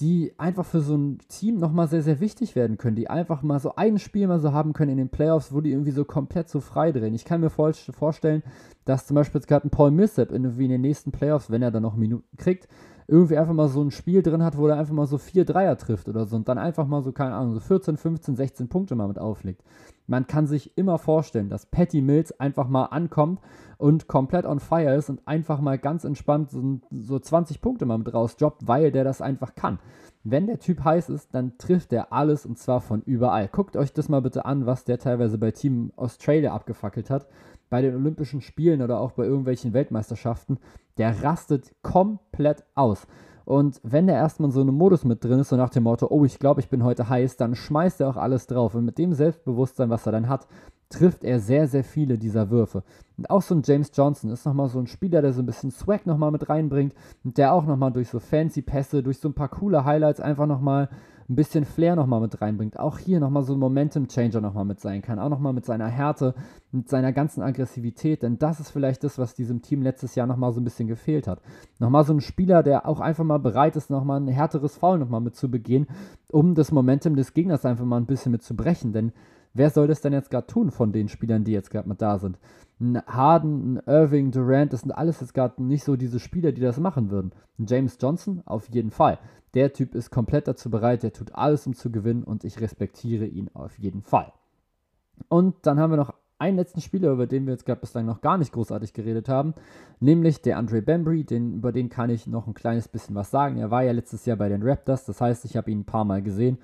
die 0.00 0.32
einfach 0.38 0.64
für 0.64 0.80
so 0.80 0.96
ein 0.96 1.18
Team 1.28 1.58
nochmal 1.58 1.86
sehr, 1.86 2.02
sehr 2.02 2.18
wichtig 2.18 2.56
werden 2.56 2.78
können, 2.78 2.96
die 2.96 3.08
einfach 3.08 3.42
mal 3.42 3.60
so 3.60 3.76
ein 3.76 3.98
Spiel 3.98 4.26
mal 4.26 4.40
so 4.40 4.52
haben 4.52 4.72
können 4.72 4.92
in 4.92 4.98
den 4.98 5.08
Playoffs, 5.08 5.52
wo 5.52 5.60
die 5.60 5.70
irgendwie 5.70 5.92
so 5.92 6.04
komplett 6.04 6.48
so 6.48 6.60
frei 6.60 6.90
drehen. 6.90 7.14
Ich 7.14 7.24
kann 7.24 7.40
mir 7.40 7.50
vorstellen, 7.50 8.42
dass 8.84 9.06
zum 9.06 9.14
Beispiel 9.14 9.40
jetzt 9.40 9.46
gerade 9.46 9.68
ein 9.68 9.70
Paul 9.70 9.92
Millsap 9.92 10.32
irgendwie 10.32 10.64
in 10.64 10.72
den 10.72 10.80
nächsten 10.80 11.12
Playoffs, 11.12 11.50
wenn 11.50 11.62
er 11.62 11.70
dann 11.70 11.84
noch 11.84 11.94
Minuten 11.94 12.36
kriegt, 12.36 12.66
irgendwie 13.06 13.36
einfach 13.36 13.54
mal 13.54 13.68
so 13.68 13.82
ein 13.82 13.90
Spiel 13.90 14.22
drin 14.22 14.42
hat, 14.42 14.56
wo 14.56 14.66
er 14.66 14.78
einfach 14.78 14.94
mal 14.94 15.06
so 15.06 15.18
vier 15.18 15.44
Dreier 15.44 15.78
trifft 15.78 16.08
oder 16.08 16.24
so 16.24 16.36
und 16.36 16.48
dann 16.48 16.58
einfach 16.58 16.86
mal 16.86 17.02
so, 17.02 17.12
keine 17.12 17.34
Ahnung, 17.34 17.54
so 17.54 17.60
14, 17.60 17.96
15, 17.96 18.34
16 18.34 18.68
Punkte 18.68 18.96
mal 18.96 19.08
mit 19.08 19.18
auflegt. 19.18 19.62
Man 20.06 20.26
kann 20.26 20.46
sich 20.46 20.76
immer 20.76 20.98
vorstellen, 20.98 21.48
dass 21.48 21.66
Patty 21.66 22.02
Mills 22.02 22.38
einfach 22.38 22.68
mal 22.68 22.86
ankommt 22.86 23.40
und 23.78 24.06
komplett 24.06 24.44
on 24.44 24.60
fire 24.60 24.94
ist 24.94 25.08
und 25.08 25.26
einfach 25.26 25.60
mal 25.60 25.78
ganz 25.78 26.04
entspannt 26.04 26.50
so, 26.50 26.80
so 26.90 27.18
20 27.18 27.60
Punkte 27.60 27.86
mal 27.86 27.98
mit 27.98 28.12
rausdroppt, 28.12 28.68
weil 28.68 28.92
der 28.92 29.04
das 29.04 29.22
einfach 29.22 29.54
kann. 29.54 29.78
Wenn 30.22 30.46
der 30.46 30.58
Typ 30.58 30.84
heiß 30.84 31.10
ist, 31.10 31.34
dann 31.34 31.58
trifft 31.58 31.92
er 31.92 32.12
alles 32.12 32.46
und 32.46 32.58
zwar 32.58 32.80
von 32.80 33.02
überall. 33.02 33.48
Guckt 33.48 33.76
euch 33.76 33.92
das 33.92 34.08
mal 34.08 34.22
bitte 34.22 34.44
an, 34.44 34.66
was 34.66 34.84
der 34.84 34.98
teilweise 34.98 35.38
bei 35.38 35.50
Team 35.50 35.92
Australia 35.96 36.54
abgefackelt 36.54 37.10
hat, 37.10 37.26
bei 37.68 37.82
den 37.82 37.94
Olympischen 37.94 38.40
Spielen 38.40 38.82
oder 38.82 39.00
auch 39.00 39.12
bei 39.12 39.24
irgendwelchen 39.24 39.72
Weltmeisterschaften. 39.72 40.58
Der 40.96 41.22
rastet 41.22 41.74
komplett 41.82 42.64
aus. 42.74 43.06
Und 43.44 43.80
wenn 43.82 44.06
der 44.06 44.16
erstmal 44.16 44.48
in 44.48 44.52
so 44.52 44.60
einem 44.60 44.74
Modus 44.74 45.04
mit 45.04 45.22
drin 45.22 45.38
ist, 45.38 45.50
so 45.50 45.56
nach 45.56 45.70
dem 45.70 45.82
Motto, 45.82 46.06
oh, 46.10 46.24
ich 46.24 46.38
glaube, 46.38 46.60
ich 46.60 46.68
bin 46.68 46.82
heute 46.82 47.08
heiß, 47.08 47.36
dann 47.36 47.54
schmeißt 47.54 48.00
er 48.00 48.08
auch 48.08 48.16
alles 48.16 48.46
drauf. 48.46 48.74
Und 48.74 48.84
mit 48.84 48.98
dem 48.98 49.12
Selbstbewusstsein, 49.12 49.90
was 49.90 50.06
er 50.06 50.12
dann 50.12 50.28
hat, 50.28 50.46
trifft 50.88 51.24
er 51.24 51.40
sehr, 51.40 51.66
sehr 51.66 51.84
viele 51.84 52.18
dieser 52.18 52.50
Würfe. 52.50 52.82
Und 53.16 53.28
auch 53.28 53.42
so 53.42 53.54
ein 53.54 53.62
James 53.64 53.90
Johnson 53.94 54.30
ist 54.30 54.46
nochmal 54.46 54.68
so 54.68 54.78
ein 54.78 54.86
Spieler, 54.86 55.22
der 55.22 55.32
so 55.32 55.42
ein 55.42 55.46
bisschen 55.46 55.70
Swag 55.70 56.06
nochmal 56.06 56.30
mit 56.30 56.48
reinbringt 56.48 56.94
und 57.24 57.36
der 57.36 57.52
auch 57.52 57.66
nochmal 57.66 57.92
durch 57.92 58.08
so 58.08 58.20
fancy 58.20 58.62
Pässe, 58.62 59.02
durch 59.02 59.18
so 59.18 59.28
ein 59.28 59.34
paar 59.34 59.48
coole 59.48 59.84
Highlights 59.84 60.20
einfach 60.20 60.46
nochmal 60.46 60.88
ein 61.28 61.36
bisschen 61.36 61.64
Flair 61.64 61.96
nochmal 61.96 62.20
mit 62.20 62.40
reinbringt. 62.40 62.78
Auch 62.78 62.98
hier 62.98 63.20
nochmal 63.20 63.42
so 63.42 63.54
ein 63.54 63.58
Momentum-Changer 63.58 64.40
nochmal 64.40 64.64
mit 64.64 64.80
sein 64.80 65.02
kann. 65.02 65.18
Auch 65.18 65.28
nochmal 65.28 65.52
mit 65.52 65.64
seiner 65.64 65.88
Härte, 65.88 66.34
mit 66.72 66.88
seiner 66.88 67.12
ganzen 67.12 67.42
Aggressivität. 67.42 68.22
Denn 68.22 68.38
das 68.38 68.60
ist 68.60 68.70
vielleicht 68.70 69.04
das, 69.04 69.18
was 69.18 69.34
diesem 69.34 69.62
Team 69.62 69.82
letztes 69.82 70.14
Jahr 70.14 70.26
nochmal 70.26 70.52
so 70.52 70.60
ein 70.60 70.64
bisschen 70.64 70.88
gefehlt 70.88 71.26
hat. 71.26 71.40
Nochmal 71.78 72.04
so 72.04 72.12
ein 72.12 72.20
Spieler, 72.20 72.62
der 72.62 72.86
auch 72.86 73.00
einfach 73.00 73.24
mal 73.24 73.38
bereit 73.38 73.76
ist, 73.76 73.90
nochmal 73.90 74.20
ein 74.20 74.28
härteres 74.28 74.76
Foul 74.76 74.98
nochmal 74.98 75.20
mit 75.20 75.34
zu 75.34 75.50
begehen, 75.50 75.86
um 76.30 76.54
das 76.54 76.72
Momentum 76.72 77.16
des 77.16 77.32
Gegners 77.32 77.64
einfach 77.64 77.84
mal 77.84 77.98
ein 77.98 78.06
bisschen 78.06 78.32
mit 78.32 78.42
zu 78.42 78.54
brechen. 78.54 78.92
Denn 78.92 79.12
wer 79.54 79.70
soll 79.70 79.86
das 79.86 80.00
denn 80.00 80.12
jetzt 80.12 80.30
gerade 80.30 80.46
tun 80.46 80.70
von 80.70 80.92
den 80.92 81.08
Spielern, 81.08 81.44
die 81.44 81.52
jetzt 81.52 81.70
gerade 81.70 81.88
mit 81.88 82.02
da 82.02 82.18
sind? 82.18 82.38
Ein 82.80 83.00
Harden, 83.06 83.76
ein 83.76 83.82
Irving, 83.86 84.32
Durant, 84.32 84.72
das 84.72 84.80
sind 84.80 84.90
alles 84.90 85.20
jetzt 85.20 85.32
gerade 85.32 85.62
nicht 85.62 85.84
so 85.84 85.96
diese 85.96 86.20
Spieler, 86.20 86.52
die 86.52 86.60
das 86.60 86.78
machen 86.78 87.10
würden. 87.10 87.32
Ein 87.58 87.66
James 87.66 87.96
Johnson 88.00 88.42
auf 88.44 88.68
jeden 88.68 88.90
Fall. 88.90 89.18
Der 89.54 89.72
Typ 89.72 89.94
ist 89.94 90.10
komplett 90.10 90.48
dazu 90.48 90.68
bereit, 90.68 91.04
der 91.04 91.12
tut 91.12 91.34
alles, 91.34 91.66
um 91.66 91.74
zu 91.74 91.90
gewinnen 91.90 92.24
und 92.24 92.42
ich 92.42 92.60
respektiere 92.60 93.26
ihn 93.26 93.48
auf 93.54 93.78
jeden 93.78 94.02
Fall. 94.02 94.32
Und 95.28 95.54
dann 95.62 95.78
haben 95.78 95.92
wir 95.92 95.96
noch 95.96 96.14
einen 96.38 96.56
letzten 96.56 96.80
Spieler, 96.80 97.12
über 97.12 97.28
den 97.28 97.46
wir 97.46 97.52
jetzt 97.52 97.64
gerade 97.64 97.80
bislang 97.80 98.06
noch 98.06 98.20
gar 98.20 98.36
nicht 98.36 98.52
großartig 98.52 98.92
geredet 98.92 99.28
haben, 99.28 99.54
nämlich 100.00 100.42
der 100.42 100.58
Andre 100.58 100.82
Bembry, 100.82 101.22
den, 101.22 101.54
über 101.54 101.70
den 101.70 101.88
kann 101.88 102.10
ich 102.10 102.26
noch 102.26 102.48
ein 102.48 102.54
kleines 102.54 102.88
bisschen 102.88 103.14
was 103.14 103.30
sagen. 103.30 103.56
Er 103.58 103.70
war 103.70 103.84
ja 103.84 103.92
letztes 103.92 104.26
Jahr 104.26 104.36
bei 104.36 104.48
den 104.48 104.64
Raptors, 104.64 105.04
das 105.04 105.20
heißt, 105.20 105.44
ich 105.44 105.56
habe 105.56 105.70
ihn 105.70 105.80
ein 105.80 105.84
paar 105.86 106.04
Mal 106.04 106.22
gesehen 106.22 106.58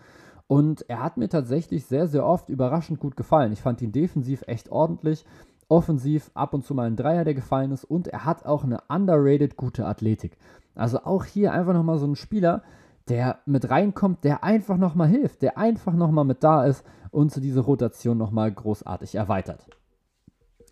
und 0.50 0.84
er 0.90 1.00
hat 1.00 1.16
mir 1.16 1.28
tatsächlich 1.28 1.86
sehr, 1.86 2.08
sehr 2.08 2.26
oft 2.26 2.48
überraschend 2.48 2.98
gut 2.98 3.16
gefallen. 3.16 3.52
Ich 3.52 3.60
fand 3.60 3.80
ihn 3.82 3.92
defensiv 3.92 4.42
echt 4.48 4.72
ordentlich, 4.72 5.24
offensiv 5.68 6.32
ab 6.34 6.54
und 6.54 6.64
zu 6.64 6.74
mal 6.74 6.88
ein 6.88 6.96
Dreier, 6.96 7.24
der 7.24 7.34
gefallen 7.34 7.70
ist 7.70 7.84
und 7.84 8.08
er 8.08 8.24
hat 8.24 8.44
auch 8.44 8.64
eine 8.64 8.80
underrated 8.88 9.56
gute 9.56 9.86
Athletik. 9.86 10.36
Also 10.74 11.04
auch 11.04 11.24
hier 11.24 11.52
einfach 11.52 11.72
nochmal 11.72 11.98
so 11.98 12.06
ein 12.08 12.16
Spieler, 12.16 12.64
der 13.08 13.38
mit 13.46 13.70
reinkommt, 13.70 14.24
der 14.24 14.42
einfach 14.42 14.76
nochmal 14.76 15.06
hilft, 15.06 15.42
der 15.42 15.56
einfach 15.56 15.92
nochmal 15.92 16.24
mit 16.24 16.42
da 16.42 16.64
ist 16.64 16.84
und 17.12 17.30
so 17.30 17.40
diese 17.40 17.60
Rotation 17.60 18.18
nochmal 18.18 18.50
großartig 18.50 19.14
erweitert. 19.14 19.68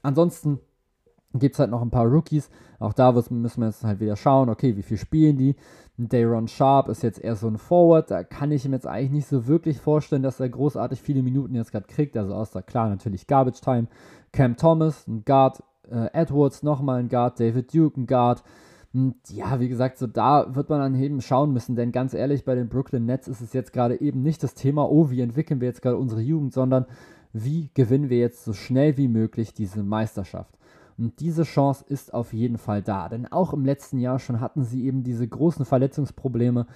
Ansonsten 0.03 0.59
gibt 1.35 1.55
es 1.55 1.61
halt 1.61 1.71
noch 1.71 1.83
ein 1.83 1.91
paar 1.91 2.07
Rookies. 2.07 2.51
Auch 2.81 2.95
da 2.95 3.13
müssen 3.13 3.61
wir 3.61 3.67
jetzt 3.67 3.85
halt 3.85 4.01
wieder 4.01 4.17
schauen, 4.17 4.49
okay, 4.49 4.77
wie 4.77 4.83
viel 4.83 4.97
spielen 4.97 5.39
die. 5.39 5.55
Dayron 5.99 6.47
Sharp 6.47 6.89
ist 6.89 7.03
jetzt 7.03 7.23
eher 7.23 7.35
so 7.35 7.49
ein 7.49 7.59
Forward. 7.59 8.11
Da 8.11 8.23
kann 8.23 8.53
ich 8.53 8.65
ihm 8.65 8.73
jetzt 8.73 8.87
eigentlich 8.87 9.11
nicht 9.11 9.27
so 9.27 9.47
wirklich 9.49 9.81
vorstellen, 9.81 10.23
dass 10.23 10.39
er 10.39 10.49
großartig 10.49 11.03
viele 11.03 11.23
Minuten 11.23 11.55
jetzt 11.55 11.73
gerade 11.73 11.87
kriegt. 11.89 12.17
Also 12.17 12.35
außer 12.35 12.63
klar 12.63 12.89
natürlich 12.89 13.27
Garbage 13.27 13.61
Time. 13.61 13.89
Cam 14.33 14.57
Thomas, 14.57 15.07
ein 15.09 15.25
Guard. 15.25 15.63
Äh, 15.91 16.09
Edwards 16.13 16.63
nochmal 16.63 17.01
ein 17.01 17.09
Guard. 17.09 17.41
David 17.41 17.75
Duke, 17.75 18.01
ein 18.01 18.07
Guard. 18.07 18.45
Und 18.95 19.17
ja, 19.31 19.61
wie 19.61 19.69
gesagt, 19.69 19.99
so 19.99 20.07
da 20.07 20.55
wird 20.55 20.71
man 20.71 20.81
dann 20.81 20.95
eben 20.95 21.21
schauen 21.21 21.53
müssen, 21.53 21.77
denn 21.77 21.93
ganz 21.93 22.15
ehrlich, 22.15 22.45
bei 22.45 22.55
den 22.55 22.69
Brooklyn 22.69 23.05
Nets 23.05 23.29
ist 23.29 23.43
es 23.43 23.53
jetzt 23.53 23.73
gerade 23.73 24.01
eben 24.01 24.23
nicht 24.23 24.43
das 24.43 24.55
Thema, 24.55 24.91
oh, 24.91 25.11
wie 25.11 25.21
entwickeln 25.21 25.61
wir 25.61 25.69
jetzt 25.69 25.83
gerade 25.83 25.99
unsere 25.99 26.23
Jugend, 26.23 26.55
sondern 26.55 26.87
wie 27.33 27.71
gewinnen 27.75 28.09
wir 28.09 28.19
jetzt 28.19 28.45
so 28.45 28.55
schnell 28.55 28.97
wie 28.97 29.09
möglich 29.09 29.53
diese 29.53 29.83
Meisterschaft. 29.83 30.58
Und 30.99 31.21
diese 31.21 31.45
Chance 31.45 31.85
ist 31.87 32.13
auf 32.13 32.33
jeden 32.33 32.59
Fall 32.59 32.83
da, 32.83 33.09
denn 33.09 33.27
auch 33.27 33.53
im 33.53 33.65
letzten 33.65 33.99
Jahr 33.99 34.19
schon 34.19 34.41
hatten 34.41 34.65
sie 34.65 34.85
eben 34.85 35.05
diese 35.05 35.27
großen 35.27 35.65
Verletzungsprobleme, 35.65 36.67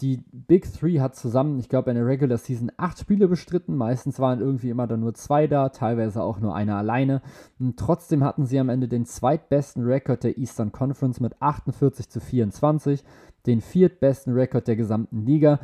die 0.00 0.22
Big 0.32 0.72
Three 0.72 1.00
hat 1.00 1.14
zusammen, 1.14 1.58
ich 1.58 1.68
glaube, 1.68 1.90
in 1.90 1.96
der 1.96 2.06
Regular 2.06 2.38
Season 2.38 2.72
acht 2.76 2.98
Spiele 2.98 3.28
bestritten. 3.28 3.76
Meistens 3.76 4.18
waren 4.18 4.40
irgendwie 4.40 4.70
immer 4.70 4.86
dann 4.86 5.00
nur 5.00 5.14
zwei 5.14 5.46
da, 5.46 5.68
teilweise 5.68 6.22
auch 6.22 6.40
nur 6.40 6.54
einer 6.54 6.76
alleine. 6.76 7.20
Und 7.58 7.78
trotzdem 7.78 8.24
hatten 8.24 8.46
sie 8.46 8.58
am 8.58 8.70
Ende 8.70 8.88
den 8.88 9.04
zweitbesten 9.04 9.84
Rekord 9.84 10.24
der 10.24 10.38
Eastern 10.38 10.72
Conference 10.72 11.20
mit 11.20 11.40
48 11.42 12.08
zu 12.08 12.20
24, 12.20 13.04
den 13.46 13.60
viertbesten 13.60 14.32
Rekord 14.32 14.68
der 14.68 14.76
gesamten 14.76 15.26
Liga. 15.26 15.60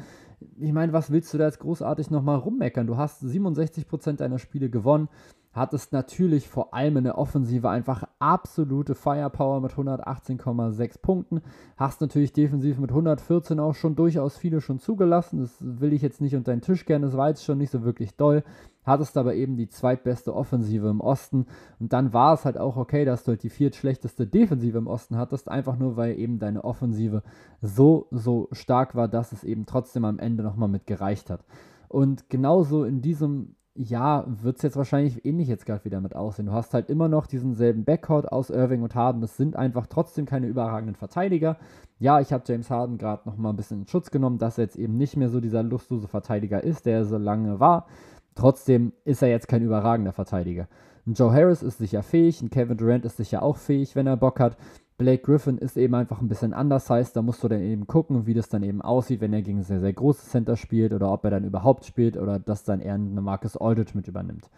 Ich 0.59 0.73
meine, 0.73 0.93
was 0.93 1.11
willst 1.11 1.33
du 1.33 1.39
da 1.39 1.47
jetzt 1.47 1.61
großartig 1.61 2.11
nochmal 2.11 2.37
rummeckern? 2.37 2.87
Du 2.87 2.99
hast 2.99 3.23
67% 3.23 4.17
deiner 4.17 4.39
Spiele 4.39 4.69
gewonnen 4.69 5.09
hattest 5.57 5.93
natürlich 5.93 6.49
vor 6.49 6.75
allem 6.75 6.99
in 6.99 7.05
der 7.05 7.17
Offensive 7.17 7.71
einfach 7.71 8.05
absolute 8.19 8.95
Firepower 8.95 9.63
mit 9.63 9.73
118,6 9.73 11.01
Punkten. 11.01 11.41
Hast 11.79 12.03
natürlich 12.03 12.35
defensiv 12.35 12.79
mit 12.79 12.91
114 12.91 13.59
auch 13.59 13.75
schon 13.75 13.97
durchaus 13.97 14.37
viele 14.37 14.61
schon 14.61 14.79
zugelassen. 14.79 15.41
Das 15.41 15.57
will 15.61 15.95
ich 15.95 16.03
jetzt 16.03 16.21
nicht 16.21 16.37
unter 16.37 16.53
den 16.53 16.61
Tisch 16.61 16.85
kehren, 16.85 17.03
das 17.03 17.17
war 17.17 17.31
jetzt 17.31 17.45
schon 17.45 17.57
nicht 17.57 17.71
so 17.71 17.85
wirklich 17.85 18.17
doll. 18.17 18.45
Hattest 18.85 19.17
aber 19.17 19.35
eben 19.35 19.57
die 19.57 19.69
zweitbeste 19.69 20.33
Offensive 20.33 20.89
im 20.89 21.01
Osten. 21.01 21.47
Und 21.81 21.93
dann 21.93 22.13
war 22.13 22.35
es 22.35 22.45
halt 22.45 22.59
auch 22.59 22.77
okay, 22.77 23.05
dass 23.05 23.25
du 23.25 23.33
halt 23.33 23.43
die 23.43 23.51
viertschlechteste 23.51 24.27
Defensive 24.27 24.79
im 24.79 24.87
Osten 24.87 25.17
hattest, 25.17 25.49
einfach 25.49 25.77
nur 25.77 25.97
weil 25.97 26.19
eben 26.19 26.39
deine 26.39 26.63
Offensive 26.65 27.23
so, 27.63 28.07
so 28.11 28.49
stark 28.53 28.95
war, 28.95 29.09
dass 29.09 29.33
es 29.33 29.43
eben 29.43 29.67
trotzdem 29.67 30.05
am 30.05 30.19
Ende 30.19 30.45
nochmal 30.45 30.69
mit 30.69 30.87
gereicht 30.87 31.31
hat. 31.31 31.45
Und 31.89 32.29
genauso 32.29 32.85
in 32.85 33.01
diesem 33.01 33.57
ja, 33.77 34.25
wird 34.27 34.57
es 34.57 34.63
jetzt 34.63 34.77
wahrscheinlich 34.77 35.25
ähnlich 35.25 35.49
jetzt 35.49 35.67
gerade 35.67 35.85
wieder 35.85 36.01
mit 36.01 36.17
aussehen. 36.17 36.47
Du 36.47 36.53
hast 36.53 36.75
halt 36.75 36.89
immer 36.89 37.09
noch 37.09 37.27
diesen 37.27 37.55
selben 37.55 37.85
Backcourt 37.85 38.33
aus 38.33 38.51
Irving 38.51 38.83
und 38.83 38.95
Harden. 38.95 39.21
Das 39.21 39.37
sind 39.37 39.57
einfach 39.57 39.87
trotzdem 39.87 40.27
keine 40.27 40.47
überragenden 40.47 40.95
Verteidiger. 40.95 41.57
Ja, 41.99 42.21
ich 42.21 42.33
habe 42.33 42.45
James 42.47 42.71
Harden 42.71 42.99
gerade 42.99 43.29
noch 43.29 43.37
mal 43.37 43.51
ein 43.51 43.57
bisschen 43.57 43.81
in 43.81 43.87
Schutz 43.87 44.11
genommen, 44.11 44.39
dass 44.39 44.59
er 44.59 44.65
jetzt 44.65 44.77
eben 44.77 44.97
nicht 44.97 45.17
mehr 45.17 45.29
so 45.29 45.41
dieser 45.41 45.63
lustlose 45.63 46.09
Verteidiger 46.09 46.63
ist, 46.63 46.87
der 46.87 46.99
er 46.99 47.05
so 47.05 47.19
lange 47.19 47.61
war. 47.61 47.87
Trotzdem 48.35 48.93
ist 49.05 49.23
er 49.23 49.29
jetzt 49.29 49.49
kein 49.49 49.63
überragender 49.63 50.13
Verteidiger. 50.13 50.69
Ein 51.07 51.15
Joe 51.15 51.33
Harris 51.33 51.63
ist 51.63 51.79
sicher 51.79 52.03
fähig, 52.03 52.43
ein 52.43 52.51
Kevin 52.51 52.77
Durant 52.77 53.05
ist 53.05 53.17
sicher 53.17 53.43
auch 53.43 53.57
fähig, 53.57 53.95
wenn 53.95 54.07
er 54.07 54.17
Bock 54.17 54.41
hat. 54.41 54.57
Blake 54.99 55.23
Griffin 55.23 55.59
ist 55.59 55.77
eben 55.77 55.95
einfach 55.95 56.23
ein 56.23 56.29
bisschen 56.29 56.55
anders 56.55 56.89
heißt, 56.89 57.15
da 57.17 57.23
musst 57.23 57.45
du 57.45 57.49
dann 57.49 57.61
eben 57.61 57.87
gucken, 57.87 58.27
wie 58.27 58.33
das 58.33 58.49
dann 58.49 58.63
eben 58.63 58.81
aussieht, 58.81 59.21
wenn 59.21 59.33
er 59.35 59.43
gegen 59.43 59.63
sehr, 59.63 59.81
sehr 59.81 59.93
große 59.93 60.27
Center 60.27 60.57
spielt 60.57 60.95
oder 60.95 61.13
ob 61.13 61.25
er 61.25 61.31
dann 61.31 61.45
überhaupt 61.45 61.85
spielt 61.85 62.17
oder 62.17 62.39
dass 62.39 62.65
dann 62.65 62.81
eher 62.81 62.95
eine 62.95 63.21
Marcus 63.21 63.57
Aldridge 63.59 63.93
mit 63.95 64.09
übernimmt. 64.09 64.49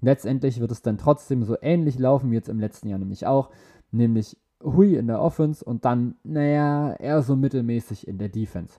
Letztendlich 0.00 0.60
wird 0.60 0.72
es 0.72 0.82
dann 0.82 0.98
trotzdem 0.98 1.44
so 1.44 1.56
ähnlich 1.62 1.98
laufen 1.98 2.30
wie 2.30 2.34
jetzt 2.34 2.48
im 2.48 2.58
letzten 2.58 2.88
Jahr 2.88 2.98
nämlich 2.98 3.26
auch, 3.26 3.50
nämlich 3.92 4.36
Hui 4.62 4.96
in 4.96 5.06
der 5.06 5.20
Offense 5.20 5.64
und 5.64 5.84
dann, 5.84 6.16
naja, 6.24 6.94
eher 6.94 7.22
so 7.22 7.36
mittelmäßig 7.36 8.08
in 8.08 8.18
der 8.18 8.28
Defense. 8.28 8.78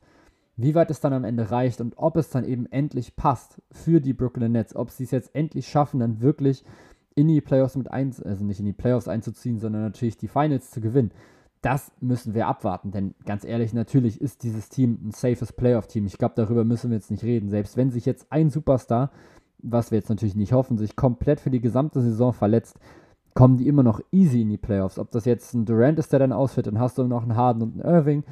Wie 0.58 0.76
weit 0.76 0.91
es 0.91 1.00
dann 1.00 1.13
am 1.13 1.24
Ende 1.24 1.52
reicht 1.52 1.80
und 1.82 1.93
ob 1.98 2.17
es 2.17 2.30
dann 2.30 2.43
eben 2.43 2.65
endlich 2.65 3.15
passt 3.15 3.62
für 3.72 4.02
die 4.02 4.13
Brooklyn 4.13 4.52
Nets, 4.52 4.76
ob 4.76 4.89
sie 4.89 5.04
es 5.04 5.12
jetzt 5.12 5.34
endlich 5.36 5.67
schaffen, 5.67 6.00
dann 6.00 6.20
wirklich 6.20 6.63
in 7.17 7.27
die 7.27 7.41
Playoffs 7.41 7.75
mit 7.75 7.91
ein, 7.91 8.13
also 8.23 8.45
nicht 8.45 8.60
in 8.60 8.65
die 8.67 8.73
Playoffs 8.73 9.08
einzuziehen, 9.08 9.58
sondern 9.58 9.82
natürlich 9.82 10.17
die 10.17 10.27
Finals 10.27 10.69
zu 10.69 10.82
gewinnen. 10.82 11.12
Das 11.63 11.91
müssen 11.99 12.36
wir 12.36 12.47
abwarten, 12.47 12.91
denn 12.91 13.15
ganz 13.25 13.43
ehrlich, 13.43 13.73
natürlich 13.73 14.21
ist 14.21 14.43
dieses 14.43 14.69
Team 14.69 14.99
ein 15.03 15.12
safes 15.12 15.51
Playoff-Team. 15.51 16.06
Ich 16.06 16.19
glaube, 16.19 16.36
darüber 16.36 16.63
müssen 16.63 16.91
wir 16.91 16.97
jetzt 16.97 17.10
nicht 17.10 17.23
reden. 17.23 17.49
Selbst 17.49 17.75
wenn 17.75 17.89
sich 17.89 18.06
jetzt 18.06 18.27
ein 18.30 18.51
Superstar, 18.51 19.10
was 19.58 19.89
wir 19.89 19.97
jetzt 19.97 20.10
natürlich 20.10 20.36
nicht 20.36 20.53
hoffen, 20.53 20.77
sich 20.77 20.95
komplett 20.95 21.39
für 21.39 21.49
die 21.49 21.60
gesamte 21.60 22.01
Saison 22.01 22.34
verletzt, 22.34 22.80
kommen 23.34 23.58
die 23.58 23.67
immer 23.67 23.84
noch 23.84 23.99
easy 24.12 24.43
in 24.43 24.49
die 24.49 24.58
Playoffs. 24.58 24.99
Ob 24.99 25.10
das 25.10 25.25
jetzt 25.25 25.56
ein 25.56 25.65
Durant 25.65 25.97
ist, 25.97 26.13
der 26.13 26.19
dann 26.19 26.32
ausfällt, 26.32 26.67
dann 26.67 26.80
hast 26.80 26.99
du 26.99 27.03
noch 27.06 27.23
einen 27.23 27.36
Harden 27.36 27.63
und 27.63 27.73
einen 27.82 27.95
Irving 27.95 28.23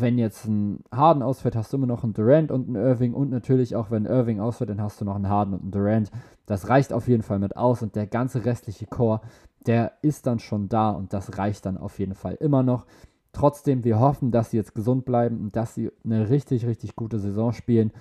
wenn 0.00 0.18
jetzt 0.18 0.46
ein 0.46 0.82
Harden 0.90 1.22
ausfällt, 1.22 1.56
hast 1.56 1.72
du 1.72 1.76
immer 1.76 1.86
noch 1.86 2.04
einen 2.04 2.14
Durant 2.14 2.50
und 2.50 2.68
einen 2.68 2.76
Irving 2.76 3.14
und 3.14 3.30
natürlich 3.30 3.76
auch 3.76 3.90
wenn 3.90 4.06
Irving 4.06 4.40
ausfällt, 4.40 4.70
dann 4.70 4.80
hast 4.80 5.00
du 5.00 5.04
noch 5.04 5.14
einen 5.14 5.28
Harden 5.28 5.54
und 5.54 5.62
einen 5.62 5.70
Durant. 5.70 6.10
Das 6.46 6.68
reicht 6.68 6.92
auf 6.92 7.08
jeden 7.08 7.22
Fall 7.22 7.38
mit 7.38 7.56
aus 7.56 7.82
und 7.82 7.96
der 7.96 8.06
ganze 8.06 8.44
restliche 8.44 8.86
Core, 8.86 9.20
der 9.66 9.92
ist 10.02 10.26
dann 10.26 10.38
schon 10.38 10.68
da 10.68 10.90
und 10.90 11.12
das 11.12 11.38
reicht 11.38 11.66
dann 11.66 11.78
auf 11.78 11.98
jeden 11.98 12.14
Fall 12.14 12.34
immer 12.34 12.62
noch. 12.62 12.86
Trotzdem, 13.32 13.84
wir 13.84 13.98
hoffen, 13.98 14.30
dass 14.30 14.50
sie 14.50 14.56
jetzt 14.56 14.74
gesund 14.74 15.04
bleiben 15.04 15.40
und 15.40 15.56
dass 15.56 15.74
sie 15.74 15.90
eine 16.04 16.28
richtig, 16.28 16.66
richtig 16.66 16.94
gute 16.94 17.18
Saison 17.18 17.52
spielen. 17.52 17.92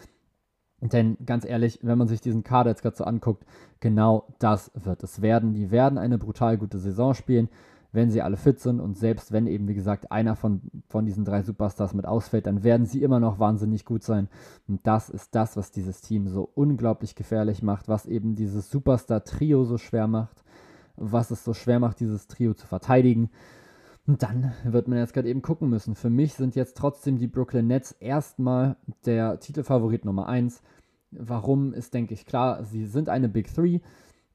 Denn 0.82 1.18
ganz 1.26 1.46
ehrlich, 1.46 1.80
wenn 1.82 1.98
man 1.98 2.08
sich 2.08 2.22
diesen 2.22 2.44
Kader 2.44 2.72
jetzt 2.72 2.82
gerade 2.82 2.98
so 2.98 3.06
anguckt, 3.06 3.46
genau 3.80 4.28
das 4.40 4.72
wird 4.76 5.02
es 5.02 5.22
werden. 5.22 5.54
Die 5.54 5.72
werden 5.72 5.98
eine 5.98 6.18
brutal 6.18 6.58
gute 6.58 6.78
Saison 6.78 7.14
spielen 7.14 7.50
wenn 7.94 8.10
sie 8.10 8.24
alle 8.24 8.38
fit 8.38 8.60
sind 8.60 8.80
und 8.80 8.98
selbst 8.98 9.32
wenn 9.32 9.46
eben, 9.46 9.68
wie 9.68 9.76
gesagt, 9.76 10.12
einer 10.12 10.36
von, 10.36 10.62
von 10.90 11.06
diesen 11.06 11.26
drei 11.26 11.44
Superstars 11.44 11.94
mit 11.94 12.08
ausfällt, 12.08 12.48
dann 12.48 12.64
werden 12.64 12.88
sie 12.88 13.04
immer 13.04 13.20
noch 13.20 13.38
wahnsinnig 13.40 13.86
gut 13.86 14.04
sein. 14.04 14.28
Und 14.68 14.86
das 14.86 15.10
ist 15.10 15.36
das, 15.36 15.56
was 15.56 15.72
dieses 15.72 16.02
Team 16.02 16.28
so 16.28 16.50
unglaublich 16.56 17.14
gefährlich 17.14 17.62
macht, 17.62 17.88
was 17.88 18.08
eben 18.08 18.34
dieses 18.36 18.72
Superstar-Trio 18.72 19.64
so 19.64 19.78
schwer 19.78 20.08
macht, 20.08 20.44
was 20.96 21.30
es 21.30 21.46
so 21.46 21.54
schwer 21.54 21.80
macht, 21.80 22.00
dieses 22.00 22.28
Trio 22.28 22.56
zu 22.56 22.66
verteidigen. 22.66 23.30
Und 24.08 24.24
dann 24.24 24.54
wird 24.66 24.88
man 24.88 24.98
jetzt 24.98 25.14
gerade 25.14 25.30
eben 25.30 25.44
gucken 25.44 25.70
müssen. 25.70 25.94
Für 25.94 26.10
mich 26.10 26.34
sind 26.34 26.56
jetzt 26.56 26.76
trotzdem 26.76 27.20
die 27.20 27.28
Brooklyn 27.28 27.68
Nets 27.68 27.92
erstmal 27.92 28.76
der 29.06 29.40
Titelfavorit 29.40 30.04
Nummer 30.04 30.28
1. 30.28 30.64
Warum 31.12 31.74
ist, 31.74 31.94
denke 31.94 32.16
ich, 32.16 32.26
klar. 32.26 32.64
Sie 32.64 32.86
sind 32.86 33.08
eine 33.08 33.30
Big 33.30 33.54
Three 33.54 33.80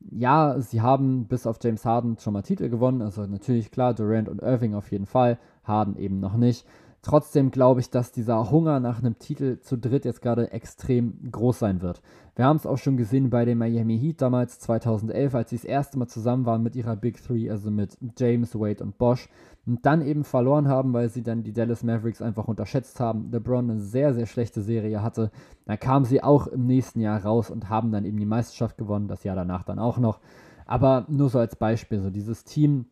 ja, 0.01 0.61
sie 0.61 0.81
haben 0.81 1.27
bis 1.27 1.47
auf 1.47 1.59
James 1.63 1.85
Harden 1.85 2.19
schon 2.19 2.33
mal 2.33 2.43
Titel 2.43 2.69
gewonnen. 2.69 3.03
Also 3.03 3.27
natürlich 3.27 3.71
klar, 3.71 3.95
Durant 3.95 4.29
und 4.29 4.41
Irving 4.41 4.75
auf 4.75 4.91
jeden 4.91 5.07
Fall, 5.07 5.39
Harden 5.65 5.97
eben 5.97 6.21
noch 6.21 6.37
nicht. 6.37 6.67
Trotzdem 7.03 7.53
glaube 7.53 7.81
ich, 7.81 7.91
dass 7.91 8.11
dieser 8.11 8.51
Hunger 8.51 8.81
nach 8.81 8.99
einem 8.99 9.19
Titel 9.19 9.61
zu 9.61 9.79
dritt 9.79 10.05
jetzt 10.05 10.21
gerade 10.21 10.51
extrem 10.51 11.31
groß 11.31 11.61
sein 11.61 11.81
wird. 11.81 12.03
Wir 12.35 12.45
haben 12.45 12.57
es 12.57 12.67
auch 12.67 12.77
schon 12.77 12.97
gesehen 12.97 13.31
bei 13.31 13.45
den 13.45 13.59
Miami 13.59 13.99
Heat 13.99 14.21
damals 14.21 14.59
2011, 14.59 15.35
als 15.35 15.51
sie 15.51 15.57
das 15.57 15.65
erste 15.65 15.99
Mal 15.99 16.09
zusammen 16.09 16.45
waren 16.45 16.63
mit 16.63 16.75
ihrer 16.75 16.97
Big 16.97 17.23
Three, 17.23 17.51
also 17.51 17.71
mit 17.71 17.97
James, 18.19 18.55
Wade 18.55 18.83
und 18.83 18.99
Bosch 18.99 19.29
und 19.65 19.85
dann 19.87 20.03
eben 20.03 20.25
verloren 20.25 20.67
haben, 20.67 20.93
weil 20.93 21.09
sie 21.09 21.23
dann 21.23 21.45
die 21.45 21.53
Dallas 21.53 21.85
Mavericks 21.85 22.23
einfach 22.23 22.49
unterschätzt 22.49 23.01
haben. 23.01 23.31
LeBron 23.31 23.71
eine 23.71 23.81
sehr, 23.81 24.15
sehr 24.15 24.27
schlechte 24.27 24.63
Serie 24.63 25.03
hatte. 25.03 25.31
Dann 25.67 25.79
kamen 25.79 26.05
sie 26.05 26.23
auch 26.23 26.47
im 26.47 26.67
nächsten 26.67 27.01
Jahr 27.01 27.23
raus 27.23 27.51
und 27.51 27.69
haben 27.69 27.93
dann 27.93 28.05
eben 28.05 28.19
die 28.19 28.27
Meisterschaft 28.27 28.79
gewonnen, 28.79 29.09
das 29.09 29.25
Jahr 29.25 29.37
danach 29.37 29.63
dann 29.63 29.79
auch 29.79 29.99
noch. 29.99 30.21
Aber 30.67 31.07
nur 31.09 31.29
so 31.29 31.39
als 31.39 31.55
Beispiel, 31.55 32.01
so 32.01 32.11
dieses 32.11 32.45
Team 32.45 32.87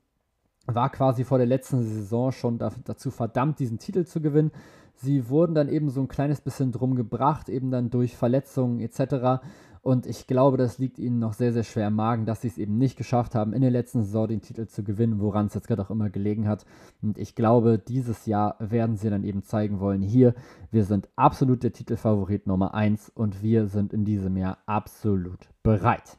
war 0.67 0.91
quasi 0.91 1.25
vor 1.25 1.39
der 1.39 1.47
letzten 1.47 1.83
Saison 1.83 2.33
schon 2.33 2.59
dazu 2.59 3.11
verdammt, 3.11 3.59
diesen 3.59 3.79
Titel 3.79 4.05
zu 4.05 4.21
gewinnen. 4.21 4.51
Sie 4.95 5.29
wurden 5.29 5.55
dann 5.55 5.69
eben 5.69 5.91
so 5.91 6.01
ein 6.01 6.09
kleines 6.09 6.41
bisschen 6.41 6.73
drum 6.73 6.95
gebracht, 6.95 7.49
eben 7.49 7.71
dann 7.71 7.91
durch 7.91 8.17
Verletzungen 8.17 8.81
etc. 8.81 9.43
Und 9.87 10.07
ich 10.07 10.27
glaube, 10.27 10.57
das 10.57 10.79
liegt 10.79 10.99
ihnen 10.99 11.21
noch 11.21 11.33
sehr, 11.33 11.53
sehr 11.53 11.63
schwer 11.63 11.87
im 11.87 11.95
Magen, 11.95 12.27
dass 12.27 12.41
sie 12.41 12.49
es 12.49 12.59
eben 12.59 12.77
nicht 12.77 12.97
geschafft 12.97 13.37
haben, 13.37 13.53
in 13.53 13.61
der 13.61 13.71
letzten 13.71 14.03
Saison 14.03 14.27
den 14.27 14.41
Titel 14.41 14.67
zu 14.67 14.83
gewinnen, 14.83 15.21
woran 15.21 15.47
es 15.47 15.55
jetzt 15.55 15.69
gerade 15.69 15.83
auch 15.83 15.91
immer 15.91 16.11
gelegen 16.11 16.49
hat. 16.49 16.65
Und 17.03 17.19
ich 17.19 17.37
glaube, 17.37 17.79
dieses 17.79 18.27
Jahr 18.27 18.57
werden 18.59 18.97
sie 18.97 19.11
dann 19.11 19.23
eben 19.23 19.45
zeigen 19.45 19.79
wollen, 19.79 20.03
hier, 20.03 20.35
wir 20.73 20.85
sind 20.85 21.09
absolut 21.15 21.63
der 21.63 21.73
Titelfavorit 21.73 22.49
Nummer 22.49 22.75
1 22.75 23.11
und 23.11 23.45
wir 23.45 23.69
sind 23.69 23.93
in 23.93 24.05
diesem 24.05 24.37
Jahr 24.37 24.59
absolut 24.67 25.51
bereit. 25.63 26.19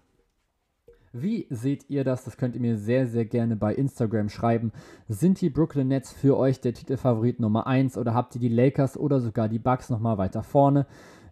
Wie 1.21 1.47
seht 1.49 1.89
ihr 1.89 2.03
das? 2.03 2.23
Das 2.23 2.38
könnt 2.38 2.56
ihr 2.56 2.62
mir 2.62 2.77
sehr, 2.77 3.08
sehr 3.08 3.25
gerne 3.25 3.56
bei 3.56 3.73
Instagram 3.73 4.30
schreiben. 4.30 4.71
Sind 5.08 5.41
die 5.41 5.49
Brooklyn 5.49 5.88
Nets 5.88 6.12
für 6.12 6.38
euch 6.38 6.62
der 6.62 6.73
Titelfavorit 6.73 7.39
Nummer 7.39 7.67
1 7.67 7.97
oder 7.97 8.13
habt 8.13 8.36
ihr 8.36 8.41
die 8.41 8.49
Lakers 8.49 8.97
oder 8.97 9.19
sogar 9.19 9.49
die 9.49 9.60
Bucks 9.60 9.89
nochmal 9.89 10.17
weiter 10.17 10.43
vorne? 10.43 10.86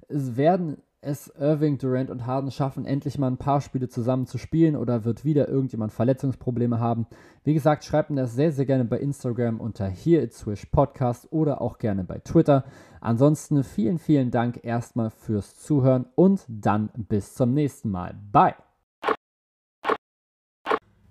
Es 0.08 0.38
werden 0.38 0.78
es 1.06 1.28
Irving, 1.39 1.78
Durant 1.78 2.10
und 2.10 2.26
Harden 2.26 2.50
schaffen, 2.50 2.86
endlich 2.86 3.19
mal 3.19 3.28
ein 3.28 3.38
paar 3.38 3.62
Spiele 3.62 3.88
zusammen 3.88 4.26
zu 4.26 4.38
spielen 4.38 4.76
oder 4.76 5.06
wird 5.06 5.24
wieder 5.24 5.48
irgendjemand 5.48 5.93
Verletzungsprobleme 5.93 6.80
haben? 6.80 7.06
Wie 7.43 7.54
gesagt, 7.54 7.86
schreibt 7.86 8.10
mir 8.10 8.21
das 8.21 8.34
sehr, 8.34 8.52
sehr 8.52 8.65
gerne 8.65 8.86
bei 8.86 8.98
Instagram 8.98 9.60
unter 9.60 9.88
Here 9.88 10.24
It's 10.24 10.39
Swish 10.39 10.65
Podcast 10.65 11.32
oder 11.32 11.62
auch 11.62 11.78
gerne 11.78 12.04
bei 12.04 12.17
Twitter. 12.19 12.65
Ansonsten 13.02 13.63
vielen, 13.63 14.00
vielen 14.00 14.32
Dank 14.32 14.62
erstmal 14.63 15.12
fürs 15.12 15.60
Zuhören 15.60 16.08
und 16.15 16.43
dann 16.48 16.89
bis 16.95 17.36
zum 17.36 17.54
nächsten 17.54 17.91
Mal. 17.91 18.15
Bye! 18.32 18.56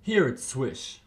Here 0.05 0.29
It's 0.29 0.45
Swish. 0.45 1.01